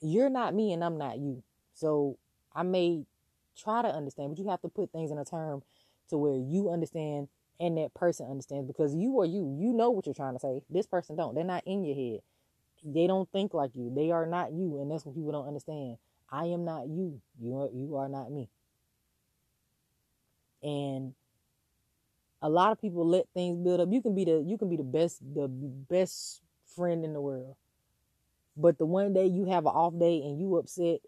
you're 0.00 0.30
not 0.30 0.54
me 0.54 0.72
and 0.72 0.84
I'm 0.84 0.98
not 0.98 1.18
you. 1.18 1.42
So 1.74 2.18
I 2.54 2.62
may 2.62 3.04
try 3.56 3.82
to 3.82 3.88
understand, 3.88 4.30
but 4.30 4.38
you 4.38 4.48
have 4.50 4.60
to 4.62 4.68
put 4.68 4.92
things 4.92 5.10
in 5.10 5.18
a 5.18 5.24
term 5.24 5.62
to 6.08 6.18
where 6.18 6.36
you 6.36 6.70
understand 6.70 7.28
and 7.58 7.78
that 7.78 7.94
person 7.94 8.28
understands 8.30 8.66
because 8.66 8.94
you 8.94 9.18
are 9.20 9.24
you. 9.24 9.56
You 9.58 9.72
know 9.72 9.90
what 9.90 10.06
you're 10.06 10.14
trying 10.14 10.34
to 10.34 10.40
say. 10.40 10.60
This 10.68 10.86
person 10.86 11.16
don't. 11.16 11.34
They're 11.34 11.44
not 11.44 11.64
in 11.66 11.84
your 11.84 11.94
head. 11.96 12.20
They 12.84 13.06
don't 13.06 13.30
think 13.32 13.54
like 13.54 13.70
you. 13.74 13.92
They 13.94 14.10
are 14.10 14.26
not 14.26 14.52
you, 14.52 14.80
and 14.80 14.90
that's 14.90 15.04
what 15.04 15.14
people 15.14 15.32
don't 15.32 15.46
understand. 15.46 15.96
I 16.30 16.46
am 16.46 16.64
not 16.64 16.88
you. 16.88 17.20
You 17.40 17.56
are 17.56 17.68
you 17.72 17.96
are 17.96 18.08
not 18.08 18.30
me. 18.30 18.48
And 20.62 21.14
a 22.42 22.48
lot 22.48 22.72
of 22.72 22.80
people 22.80 23.06
let 23.06 23.26
things 23.32 23.56
build 23.56 23.80
up. 23.80 23.88
You 23.90 24.02
can 24.02 24.14
be 24.14 24.24
the 24.24 24.44
you 24.46 24.58
can 24.58 24.68
be 24.68 24.76
the 24.76 24.82
best 24.82 25.20
the 25.34 25.48
best 25.48 26.42
friend 26.74 27.04
in 27.04 27.12
the 27.12 27.20
world. 27.20 27.56
But 28.56 28.78
the 28.78 28.86
one 28.86 29.12
day 29.12 29.26
you 29.26 29.46
have 29.46 29.66
an 29.66 29.72
off 29.72 29.98
day 29.98 30.22
and 30.22 30.40
you 30.40 30.56
upset 30.56 31.00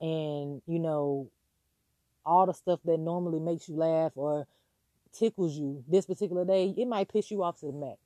and 0.00 0.60
you 0.66 0.80
know 0.80 1.30
all 2.26 2.46
the 2.46 2.52
stuff 2.52 2.80
that 2.84 2.98
normally 2.98 3.40
makes 3.40 3.68
you 3.68 3.76
laugh 3.76 4.12
or 4.14 4.46
tickles 5.12 5.56
you 5.56 5.84
this 5.88 6.06
particular 6.06 6.44
day, 6.44 6.74
it 6.76 6.86
might 6.86 7.12
piss 7.12 7.30
you 7.30 7.42
off 7.42 7.60
to 7.60 7.66
the 7.66 7.72
max. 7.72 7.98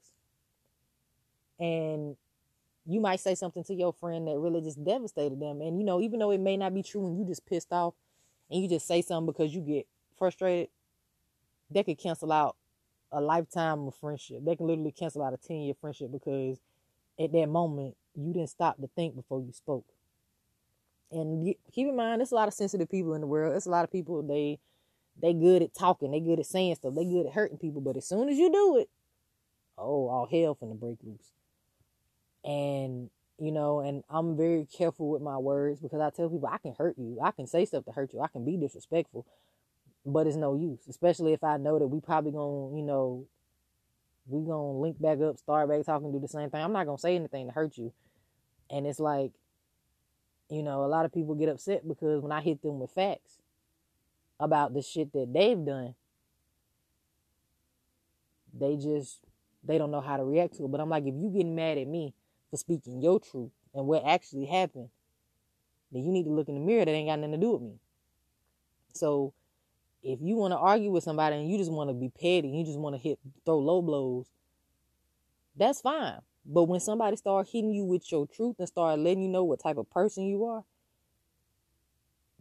And 1.59 2.17
you 2.87 3.01
might 3.01 3.21
say 3.21 3.35
something 3.35 3.65
to 3.65 3.75
your 3.75 3.93
friend 3.93 4.29
that 4.29 4.39
really 4.39 4.61
just 4.61 4.83
devastated 4.85 5.41
them. 5.41 5.61
And 5.61 5.79
you 5.79 5.85
know, 5.85 6.01
even 6.01 6.21
though 6.21 6.31
it 6.31 6.41
may 6.41 6.57
not 6.57 6.75
be 6.75 6.83
true 6.83 7.07
and 7.07 7.19
you 7.19 7.25
just 7.25 7.47
pissed 7.47 7.73
off 7.73 7.95
and 8.51 8.63
you 8.63 8.69
just 8.69 8.87
say 8.87 9.03
something 9.03 9.27
because 9.27 9.55
you 9.55 9.61
get 9.61 9.87
frustrated, 10.19 10.69
that 11.71 11.85
could 11.85 11.99
cancel 11.99 12.33
out 12.33 12.57
a 13.13 13.21
lifetime 13.21 13.87
of 13.87 13.95
friendship. 13.95 14.45
They 14.45 14.57
can 14.57 14.67
literally 14.67 14.93
cancel 14.93 15.23
out 15.23 15.33
a 15.33 15.37
10 15.37 15.57
year 15.57 15.75
friendship 15.81 16.13
because 16.13 16.61
at 17.19 17.33
that 17.33 17.47
moment 17.49 17.97
you 18.17 18.33
didn't 18.33 18.51
stop 18.51 18.79
to 18.79 18.89
think 18.97 19.15
before 19.15 19.41
you 19.41 19.53
spoke. 19.53 19.85
And 21.11 21.55
keep 21.73 21.89
in 21.89 21.97
mind, 21.97 22.21
there's 22.21 22.33
a 22.33 22.37
lot 22.37 22.49
of 22.49 22.55
sensitive 22.55 22.91
people 22.91 23.15
in 23.15 23.21
the 23.21 23.27
world. 23.27 23.53
There's 23.53 23.67
a 23.67 23.71
lot 23.71 23.85
of 23.85 23.93
people 23.93 24.23
they 24.23 24.59
they 25.21 25.33
good 25.33 25.63
at 25.63 25.75
talking, 25.75 26.11
they 26.11 26.21
good 26.21 26.41
at 26.41 26.47
saying 26.47 26.75
stuff, 26.75 26.95
they 26.95 27.05
good 27.05 27.27
at 27.27 27.33
hurting 27.33 27.59
people. 27.59 27.81
But 27.81 27.97
as 27.97 28.07
soon 28.07 28.29
as 28.29 28.37
you 28.37 28.51
do 28.51 28.79
it, 28.79 28.91
oh, 29.79 30.09
all 30.09 30.29
hell 30.31 30.57
finna 30.61 30.79
break 30.79 30.99
loose. 31.03 31.33
And 32.45 33.11
you 33.39 33.53
know, 33.53 33.81
and 33.81 34.03
I'm 34.09 34.37
very 34.37 34.67
careful 34.67 35.11
with 35.11 35.23
my 35.23 35.37
words 35.37 35.81
because 35.81 36.01
I 36.01 36.11
tell 36.11 36.31
people 36.31 36.49
I 36.51 36.59
can 36.59 36.75
hurt 36.77 36.97
you, 36.99 37.19
I 37.23 37.31
can 37.31 37.47
say 37.47 37.65
stuff 37.67 37.85
to 37.85 37.93
hurt 37.93 38.13
you, 38.13 38.21
I 38.21 38.29
can 38.29 38.45
be 38.45 38.57
disrespectful, 38.57 39.27
but 40.05 40.27
it's 40.27 40.37
no 40.37 40.55
use. 40.55 40.81
Especially 40.89 41.33
if 41.35 41.45
I 41.45 41.57
know 41.59 41.79
that 41.79 41.87
we 41.87 42.01
probably 42.01 42.33
gonna, 42.33 42.77
you 42.77 42.83
know, 42.83 43.27
we 44.27 44.45
gonna 44.45 44.81
link 44.81 45.01
back 45.01 45.21
up, 45.21 45.39
start 45.39 45.69
back 45.69 45.85
talking, 45.85 46.13
do 46.13 46.19
the 46.19 46.29
same 46.29 46.51
thing. 46.51 46.63
I'm 46.63 46.73
not 46.73 46.87
gonna 46.87 46.99
say 46.99 47.15
anything 47.15 47.47
to 47.47 47.53
hurt 47.53 47.77
you. 47.77 47.93
And 48.71 48.87
it's 48.87 49.01
like, 49.01 49.33
you 50.51 50.63
know, 50.63 50.85
a 50.85 50.87
lot 50.87 51.05
of 51.05 51.13
people 51.13 51.35
get 51.35 51.49
upset 51.49 51.87
because 51.87 52.21
when 52.23 52.33
I 52.33 52.41
hit 52.41 52.63
them 52.63 52.79
with 52.81 52.91
facts 52.91 53.39
about 54.39 54.75
the 54.75 54.83
shit 54.83 55.13
that 55.13 55.33
they've 55.33 55.65
done, 55.65 55.95
they 58.59 58.77
just 58.77 59.21
they 59.65 59.79
don't 59.79 59.91
know 59.91 60.01
how 60.01 60.17
to 60.17 60.25
react 60.25 60.57
to 60.57 60.65
it. 60.65 60.71
But 60.71 60.81
I'm 60.81 60.89
like, 60.89 61.05
if 61.05 61.15
you 61.15 61.31
getting 61.31 61.55
mad 61.55 61.79
at 61.79 61.87
me 61.87 62.15
for 62.51 62.57
speaking 62.57 63.03
your 63.03 63.21
truth 63.21 63.51
and 63.75 63.87
what 63.87 64.05
actually 64.05 64.47
happened, 64.47 64.89
then 65.93 66.05
you 66.05 66.13
need 66.13 66.25
to 66.25 66.31
look 66.31 66.49
in 66.49 66.55
the 66.55 66.61
mirror. 66.61 66.85
That 66.85 66.93
ain't 66.93 67.09
got 67.09 67.19
nothing 67.19 67.33
to 67.33 67.39
do 67.39 67.53
with 67.53 67.63
me. 67.63 67.79
So 68.93 69.33
if 70.03 70.21
you 70.23 70.37
want 70.37 70.53
to 70.53 70.59
argue 70.59 70.91
with 70.91 71.05
somebody 71.05 71.37
and 71.37 71.51
you 71.51 71.59
just 71.59 71.73
want 71.73 71.91
to 71.91 71.95
be 71.95 72.09
petty, 72.09 72.49
and 72.49 72.59
you 72.59 72.65
just 72.65 72.79
want 72.79 72.95
to 72.95 73.01
hit 73.01 73.19
throw 73.45 73.59
low 73.59 73.83
blows, 73.83 74.27
that's 75.57 75.81
fine. 75.81 76.21
But 76.49 76.65
when 76.65 76.81
somebody 76.81 77.17
start 77.17 77.49
hitting 77.49 77.73
you 77.73 77.85
with 77.85 78.11
your 78.13 78.27
truth 78.27 78.57
and 78.59 78.69
start 78.69 79.01
letting 79.01 79.23
you 79.23 79.29
know 79.29 79.43
what 79.45 79.61
type 79.61 79.79
of 79.79 79.91
person 79.91 80.27
you 80.27 80.45
are, 80.45 80.65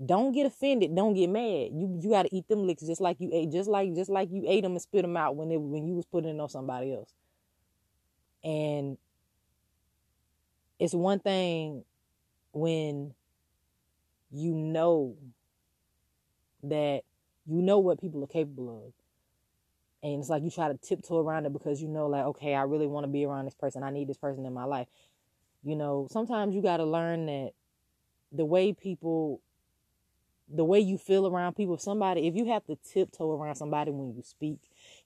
don't 0.04 0.34
get 0.34 0.46
offended. 0.46 0.96
Don't 0.96 1.14
get 1.14 1.30
mad. 1.30 1.72
You 1.74 2.00
you 2.02 2.10
got 2.10 2.24
to 2.24 2.36
eat 2.36 2.48
them 2.48 2.68
licks 2.68 2.84
just 2.84 3.02
like 3.02 3.18
you 3.20 3.30
ate, 3.34 3.52
just 3.52 3.70
like 3.70 3.96
just 3.96 4.10
like 4.10 4.30
you 4.32 4.44
ate 4.46 4.62
them 4.62 4.74
and 4.74 4.82
spit 4.82 5.04
them 5.04 5.18
out 5.18 5.36
when 5.36 5.52
it 5.52 5.60
when 5.60 5.88
you 5.88 5.96
was 5.96 6.06
putting 6.06 6.36
it 6.36 6.40
on 6.40 6.50
somebody 6.50 6.94
else. 6.94 7.14
And 8.44 8.98
it's 10.80 10.94
one 10.94 11.20
thing 11.20 11.84
when 12.52 13.14
you 14.32 14.54
know 14.54 15.16
that 16.64 17.02
you 17.48 17.62
know 17.62 17.80
what 17.80 18.02
people 18.02 18.24
are 18.24 18.28
capable 18.28 18.86
of. 18.88 19.05
And 20.06 20.20
it's 20.20 20.30
like 20.30 20.44
you 20.44 20.52
try 20.52 20.68
to 20.68 20.78
tiptoe 20.78 21.20
around 21.20 21.48
it 21.48 21.54
because 21.54 21.82
you 21.82 21.88
know, 21.88 22.06
like, 22.06 22.26
okay, 22.26 22.54
I 22.54 22.62
really 22.62 22.86
want 22.86 23.06
to 23.06 23.08
be 23.08 23.26
around 23.26 23.46
this 23.46 23.56
person. 23.56 23.82
I 23.82 23.90
need 23.90 24.08
this 24.08 24.18
person 24.18 24.46
in 24.46 24.54
my 24.54 24.66
life. 24.66 24.88
You 25.64 25.76
know, 25.76 26.08
sometimes 26.12 26.54
you 26.54 26.62
got 26.62 26.78
to 26.78 26.86
learn 26.86 27.26
that 27.26 27.54
the 28.32 28.46
way 28.46 28.72
people, 28.72 29.42
the 30.48 30.64
way 30.64 30.80
you 30.80 31.00
feel 31.00 31.26
around 31.26 31.56
people, 31.56 31.74
if 31.74 31.82
somebody, 31.82 32.28
if 32.28 32.36
you 32.36 32.46
have 32.46 32.64
to 32.66 32.78
tiptoe 32.94 33.32
around 33.32 33.56
somebody 33.56 33.90
when 33.90 34.14
you 34.16 34.22
speak, 34.22 34.60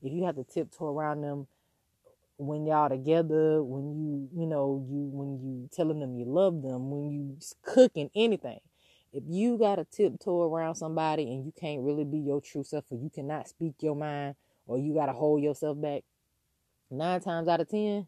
if 0.03 0.12
you 0.12 0.25
have 0.25 0.35
to 0.35 0.43
tiptoe 0.43 0.93
around 0.93 1.21
them 1.21 1.47
when 2.35 2.65
y'all 2.65 2.89
together, 2.89 3.63
when 3.63 3.95
you, 3.95 4.27
you 4.35 4.47
know, 4.47 4.85
you, 4.89 5.09
when 5.13 5.39
you 5.39 5.69
telling 5.71 6.01
them 6.01 6.17
you 6.17 6.25
love 6.25 6.62
them, 6.62 6.91
when 6.91 7.09
you 7.09 7.38
cooking 7.62 8.09
anything, 8.13 8.59
if 9.13 9.23
you 9.29 9.57
got 9.57 9.75
to 9.75 9.85
tiptoe 9.85 10.43
around 10.43 10.75
somebody 10.75 11.23
and 11.23 11.45
you 11.45 11.53
can't 11.57 11.83
really 11.83 12.03
be 12.03 12.19
your 12.19 12.41
true 12.41 12.65
self 12.65 12.83
or 12.89 12.97
you 12.97 13.09
cannot 13.09 13.47
speak 13.47 13.75
your 13.79 13.95
mind 13.95 14.35
or 14.69 14.77
you 14.77 14.93
got 14.93 15.08
to 15.08 15.13
hold 15.13 15.41
yourself 15.41 15.82
back, 15.82 16.03
nine 16.91 17.19
times 17.19 17.47
out 17.47 17.60
of 17.60 17.67
ten, 17.67 18.05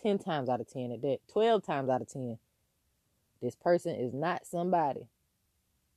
ten 0.00 0.18
times 0.18 0.50
out 0.50 0.60
of 0.60 0.70
ten 0.70 0.92
at 0.92 1.00
that, 1.00 1.20
12 1.32 1.64
times 1.64 1.88
out 1.88 2.02
of 2.02 2.08
10, 2.08 2.38
this 3.40 3.56
person 3.56 3.96
is 3.96 4.12
not 4.12 4.46
somebody 4.46 5.08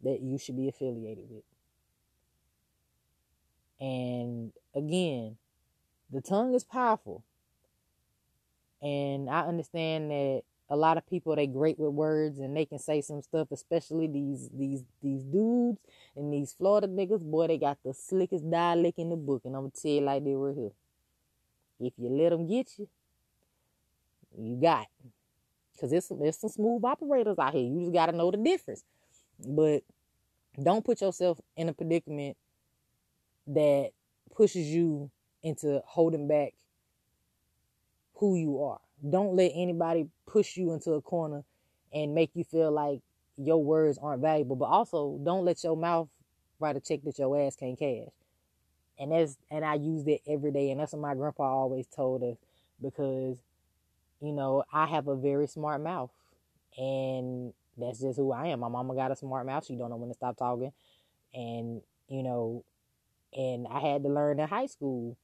that 0.04 0.22
you 0.22 0.38
should 0.38 0.56
be 0.56 0.70
affiliated 0.70 1.26
with. 1.30 1.44
And 3.82 4.54
again, 4.74 5.36
the 6.10 6.22
tongue 6.22 6.54
is 6.54 6.64
powerful. 6.64 7.26
And 8.82 9.30
I 9.30 9.42
understand 9.42 10.10
that 10.10 10.44
a 10.70 10.76
lot 10.76 10.98
of 10.98 11.08
people 11.08 11.36
they 11.36 11.48
great 11.48 11.80
with 11.80 11.94
words 11.94 12.40
and 12.40 12.56
they 12.56 12.66
can 12.66 12.80
say 12.80 13.02
some 13.02 13.22
stuff, 13.22 13.48
especially 13.52 14.08
these 14.08 14.50
these 14.54 14.84
these 15.02 15.24
dudes 15.24 15.80
and 16.16 16.34
these 16.34 16.54
Florida 16.54 16.88
niggas. 16.88 17.22
Boy, 17.22 17.48
they 17.48 17.58
got 17.58 17.78
the 17.86 17.94
slickest 17.94 18.50
dialect 18.50 19.00
in 19.00 19.10
the 19.10 19.16
book, 19.16 19.44
and 19.46 19.56
I'm 19.56 19.64
gonna 19.64 19.72
tell 19.82 19.92
you 19.92 20.02
like 20.02 20.24
they 20.24 20.36
were 20.36 20.54
here. 20.54 20.72
If 21.80 21.94
you 21.98 22.10
let 22.10 22.30
them 22.30 22.48
get 22.48 22.72
you, 22.78 22.88
you 24.38 24.60
got. 24.62 24.88
Cause 25.80 25.92
there's 25.92 26.08
some, 26.08 26.20
there's 26.20 26.40
some 26.40 26.50
smooth 26.50 26.84
operators 26.84 27.38
out 27.38 27.54
here. 27.54 27.62
You 27.62 27.82
just 27.82 27.94
gotta 27.94 28.12
know 28.12 28.32
the 28.32 28.38
difference. 28.38 28.84
But 29.40 29.84
don't 30.62 30.84
put 30.84 31.02
yourself 31.02 31.40
in 31.56 31.70
a 31.70 31.74
predicament 31.74 32.36
that 33.46 33.92
pushes 34.36 34.68
you 34.68 35.12
into 35.44 35.82
holding 35.86 36.28
back 36.28 36.54
who 38.16 38.36
you 38.36 38.64
are. 38.64 38.80
Don't 39.08 39.36
let 39.36 39.52
anybody 39.56 40.08
push 40.26 40.58
you 40.58 40.74
into 40.74 40.94
a 40.94 41.02
corner 41.02 41.44
and 41.94 42.16
make 42.16 42.32
you 42.34 42.44
feel 42.44 42.72
like 42.72 43.02
your 43.38 43.64
words 43.64 43.98
aren't 43.98 44.22
valuable. 44.22 44.56
But 44.56 44.66
also, 44.66 45.20
don't 45.24 45.46
let 45.46 45.64
your 45.64 45.78
mouth 45.78 46.10
write 46.60 46.76
a 46.76 46.80
check 46.80 47.04
that 47.04 47.20
your 47.20 47.40
ass 47.40 47.56
can't 47.56 47.78
cash. 47.78 48.10
And 49.00 49.12
that's 49.12 49.38
and 49.52 49.64
I 49.64 49.76
use 49.76 50.04
that 50.06 50.20
every 50.28 50.52
day, 50.52 50.72
and 50.72 50.80
that's 50.80 50.94
what 50.94 51.02
my 51.02 51.14
grandpa 51.14 51.44
always 51.44 51.86
told 51.88 52.24
us 52.24 52.38
because, 52.82 53.38
you 54.22 54.32
know, 54.34 54.64
I 54.74 54.88
have 54.88 55.08
a 55.08 55.16
very 55.16 55.48
smart 55.48 55.82
mouth, 55.82 56.10
and 56.78 57.54
that's 57.78 58.00
just 58.00 58.18
who 58.18 58.32
I 58.32 58.48
am. 58.48 58.62
My 58.62 58.70
mama 58.70 58.96
got 58.96 59.12
a 59.12 59.16
smart 59.16 59.46
mouth; 59.46 59.66
she 59.66 59.76
don't 59.76 59.92
know 59.92 59.98
when 59.98 60.10
to 60.10 60.16
stop 60.16 60.38
talking, 60.38 60.74
and 61.34 61.82
you 62.10 62.24
know, 62.24 62.64
and 63.36 63.68
I 63.68 63.80
had 63.80 64.04
to 64.04 64.10
learn 64.10 64.40
in 64.40 64.48
high 64.48 64.66
school 64.66 65.16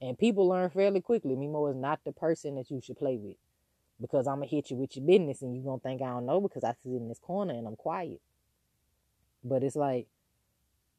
and 0.00 0.18
people 0.18 0.48
learn 0.48 0.70
fairly 0.70 1.00
quickly. 1.00 1.34
Mimo 1.34 1.70
is 1.70 1.76
not 1.76 2.00
the 2.04 2.12
person 2.12 2.54
that 2.56 2.70
you 2.70 2.80
should 2.80 2.98
play 2.98 3.16
with. 3.16 3.36
Because 4.00 4.28
I'm 4.28 4.36
going 4.36 4.48
to 4.48 4.54
hit 4.54 4.70
you 4.70 4.76
with 4.76 4.96
your 4.96 5.04
business 5.04 5.42
and 5.42 5.54
you're 5.54 5.64
going 5.64 5.80
to 5.80 5.82
think 5.82 6.02
I 6.02 6.06
don't 6.06 6.26
know 6.26 6.40
because 6.40 6.62
I 6.62 6.72
sit 6.82 6.92
in 6.92 7.08
this 7.08 7.18
corner 7.18 7.52
and 7.52 7.66
I'm 7.66 7.74
quiet. 7.74 8.20
But 9.42 9.64
it's 9.64 9.74
like, 9.74 10.06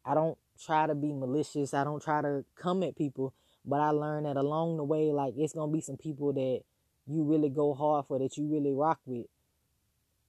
I 0.04 0.16
don't 0.16 0.38
try 0.62 0.86
to 0.86 0.96
be 0.96 1.14
malicious. 1.14 1.74
I 1.74 1.86
don't 1.86 2.04
try 2.04 2.22
to 2.22 2.44
come 2.56 2.84
at 2.84 2.98
people. 2.98 3.34
But 3.66 3.80
I 3.80 3.92
learned 3.92 4.26
that 4.26 4.36
along 4.36 4.78
the 4.78 4.84
way, 4.84 5.12
like, 5.14 5.34
it's 5.38 5.54
going 5.54 5.70
to 5.70 5.74
be 5.74 5.82
some 5.82 5.96
people 5.96 6.34
that 6.34 6.62
you 7.08 7.24
really 7.24 7.50
go 7.50 7.74
hard 7.74 8.06
for, 8.08 8.20
that 8.20 8.38
you 8.38 8.48
really 8.48 8.74
rock 8.74 9.00
with. 9.06 9.28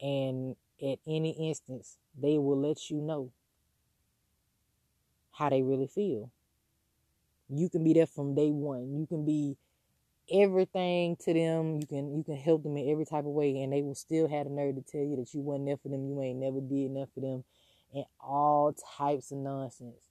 And 0.00 0.54
at 0.80 0.98
any 1.06 1.48
instance, 1.48 1.98
they 2.16 2.38
will 2.38 2.60
let 2.60 2.88
you 2.88 2.98
know 2.98 3.32
how 5.32 5.50
they 5.50 5.62
really 5.62 5.88
feel. 5.88 6.30
You 7.52 7.68
can 7.68 7.82
be 7.84 7.92
there 7.92 8.06
from 8.06 8.34
day 8.34 8.50
one. 8.50 8.94
You 8.94 9.06
can 9.06 9.24
be 9.24 9.56
everything 10.30 11.16
to 11.24 11.34
them. 11.34 11.80
You 11.80 11.86
can 11.86 12.16
you 12.16 12.22
can 12.22 12.36
help 12.36 12.62
them 12.62 12.76
in 12.76 12.88
every 12.90 13.04
type 13.04 13.24
of 13.24 13.32
way, 13.32 13.60
and 13.62 13.72
they 13.72 13.82
will 13.82 13.94
still 13.94 14.28
have 14.28 14.44
the 14.44 14.50
nerve 14.50 14.76
to 14.76 14.82
tell 14.82 15.00
you 15.00 15.16
that 15.16 15.34
you 15.34 15.40
wasn't 15.40 15.66
there 15.66 15.76
for 15.76 15.88
them. 15.88 16.06
You 16.06 16.22
ain't 16.22 16.38
never 16.38 16.60
did 16.60 16.90
enough 16.90 17.08
for 17.14 17.20
them, 17.20 17.44
and 17.94 18.04
all 18.20 18.74
types 18.98 19.32
of 19.32 19.38
nonsense. 19.38 20.10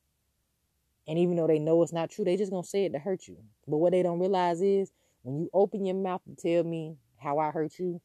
And 1.07 1.17
even 1.17 1.37
though 1.37 1.47
they 1.47 1.59
know 1.59 1.81
it's 1.81 1.93
not 1.93 2.11
true, 2.11 2.25
they 2.25 2.37
just 2.37 2.51
gonna 2.51 2.63
say 2.63 2.85
it 2.85 2.93
to 2.93 2.99
hurt 2.99 3.27
you. 3.27 3.37
But 3.67 3.77
what 3.77 3.91
they 3.91 4.03
don't 4.03 4.19
realize 4.19 4.61
is 4.61 4.91
when 5.23 5.39
you 5.39 5.49
open 5.53 5.85
your 5.85 5.95
mouth 5.95 6.21
to 6.25 6.35
tell 6.35 6.63
me 6.63 6.97
how 7.17 7.39
I 7.39 7.51
hurt 7.51 7.79
you, 7.79 8.01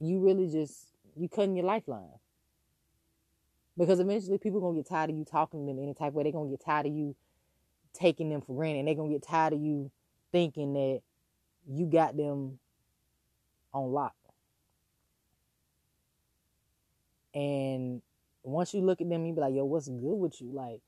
you 0.00 0.20
really 0.20 0.48
just 0.48 0.88
you 1.14 1.28
cutting 1.28 1.56
your 1.56 1.66
lifeline. 1.66 2.18
Because 3.76 4.00
eventually 4.00 4.38
people 4.38 4.60
gonna 4.60 4.76
get 4.76 4.88
tired 4.88 5.10
of 5.10 5.16
you 5.16 5.24
talking 5.24 5.66
to 5.66 5.72
them 5.72 5.82
any 5.82 5.94
type 5.94 6.08
of 6.08 6.14
way. 6.14 6.22
They're 6.24 6.32
gonna 6.32 6.50
get 6.50 6.64
tired 6.64 6.86
of 6.86 6.92
you 6.92 7.14
taking 7.94 8.28
them 8.28 8.40
for 8.40 8.54
granted. 8.54 8.80
And 8.80 8.88
they're 8.88 8.94
gonna 8.94 9.10
get 9.10 9.22
tired 9.22 9.52
of 9.52 9.60
you 9.60 9.90
thinking 10.32 10.74
that 10.74 11.00
you 11.66 11.86
got 11.86 12.16
them 12.16 12.58
on 13.72 13.92
lock. 13.92 14.14
And 17.34 18.02
once 18.42 18.74
you 18.74 18.82
look 18.82 19.00
at 19.00 19.08
them, 19.08 19.24
you 19.24 19.34
be 19.34 19.40
like, 19.40 19.54
yo, 19.54 19.64
what's 19.64 19.88
good 19.88 20.14
with 20.14 20.40
you? 20.40 20.52
Like, 20.52 20.80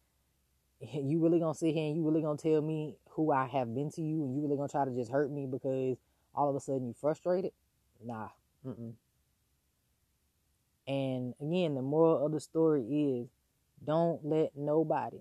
you 0.81 1.21
really 1.21 1.41
gonna 1.41 1.55
sit 1.55 1.75
here 1.75 1.87
and 1.87 1.97
you 1.97 2.05
really 2.05 2.23
gonna 2.23 2.39
tell 2.39 2.61
me 2.61 2.97
who 3.11 3.33
I 3.33 3.47
have 3.47 3.75
been 3.75 3.91
to 3.93 4.03
you 4.03 4.25
and 4.25 4.35
you 4.35 4.43
really 4.43 4.57
gonna 4.57 4.69
try 4.69 4.85
to 4.85 4.91
just 4.91 5.11
hurt 5.11 5.31
me 5.31 5.47
because 5.47 5.97
all 6.35 6.51
of 6.51 6.57
a 6.57 6.61
sudden 6.61 6.87
you 6.87 6.95
frustrated? 7.01 7.53
Nah. 8.05 8.29
Mm-mm. 8.67 8.93
And 10.87 11.35
again, 11.41 11.75
the 11.75 11.83
moral 11.83 12.25
of 12.25 12.33
the 12.33 12.41
story 12.41 12.83
is 12.83 13.29
don't 13.85 14.25
let 14.25 14.57
nobody 14.57 15.19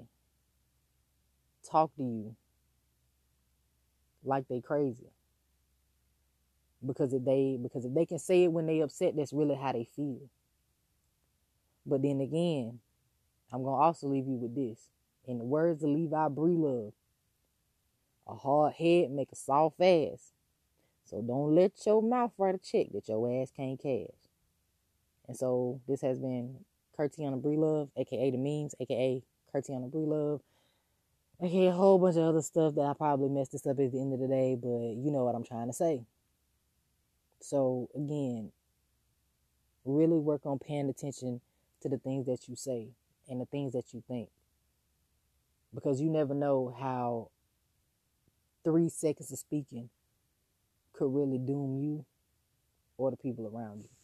talk 1.69 1.95
to 1.95 2.04
you 2.04 2.36
like 4.23 4.47
they 4.47 4.62
crazy. 4.62 5.10
Because 6.86 7.13
if 7.13 7.23
they 7.23 7.58
because 7.62 7.86
if 7.86 7.93
they 7.93 8.06
can 8.06 8.19
say 8.19 8.43
it 8.43 8.51
when 8.51 8.67
they 8.67 8.82
upset, 8.82 9.15
that's 9.15 9.34
really 9.34 9.56
how 9.56 9.71
they 9.71 9.88
feel. 9.95 10.30
But 11.86 12.01
then 12.01 12.21
again, 12.21 12.80
I'm 13.51 13.63
gonna 13.63 13.78
also 13.78 14.08
leave 14.08 14.28
you 14.28 14.36
with 14.36 14.56
this. 14.56 14.89
In 15.28 15.39
the 15.39 15.43
words 15.43 15.84
of 15.84 15.89
Levi 15.89 16.28
Breelove, 16.30 16.93
a 18.28 18.36
hard 18.36 18.73
head 18.73 19.12
make 19.12 19.32
a 19.32 19.36
soft 19.36 19.82
ass. 19.82 20.32
So 21.06 21.21
don't 21.21 21.54
let 21.54 21.73
your 21.86 22.01
mouth 22.01 22.32
write 22.38 22.56
a 22.56 22.58
check 22.58 22.88
that 22.93 23.08
your 23.08 23.41
ass 23.41 23.51
can't 23.56 23.82
cash. 23.82 24.15
And 25.28 25.38
so 25.38 25.82
this 25.88 26.01
has 26.01 26.19
been 26.19 26.58
Curtiana 26.97 27.41
Breelove, 27.41 27.89
aka 27.95 28.32
the 28.32 28.38
memes, 28.38 28.75
aka 28.80 29.23
Curtiana 29.54 29.89
Breelove. 29.89 30.41
Okay, 31.41 31.67
a 31.67 31.71
whole 31.71 32.00
bunch 32.00 32.15
of 32.15 32.24
other 32.24 32.41
stuff 32.41 32.76
that 32.76 32.82
I 32.82 32.93
probably 32.93 33.28
messed 33.28 33.52
this 33.52 33.67
up 33.67 33.78
at 33.78 33.91
the 33.91 34.00
end 34.00 34.13
of 34.13 34.21
the 34.21 34.28
day, 34.28 34.56
but 34.56 34.67
you 34.67 35.12
know 35.12 35.26
what 35.26 35.36
I'm 35.36 35.43
trying 35.43 35.67
to 35.67 35.74
say. 35.74 36.06
So 37.41 37.89
again, 37.93 38.52
really 39.84 40.17
work 40.17 40.45
on 40.45 40.60
paying 40.60 40.89
attention 40.89 41.41
to 41.82 41.89
the 41.89 41.98
things 41.98 42.26
that 42.28 42.48
you 42.48 42.56
say 42.56 42.88
and 43.30 43.41
the 43.41 43.45
things 43.45 43.74
that 43.74 43.93
you 43.93 44.02
think. 44.08 44.30
Because 45.74 46.00
you 46.00 46.10
never 46.10 46.34
know 46.34 46.74
how 46.80 47.30
three 48.63 48.88
seconds 48.88 49.30
of 49.32 49.38
speaking 49.38 49.89
could 50.93 51.13
really 51.13 51.38
doom 51.38 51.78
you 51.78 52.06
or 52.98 53.12
the 53.12 53.17
people 53.17 53.45
around 53.54 53.84
you. 53.84 53.95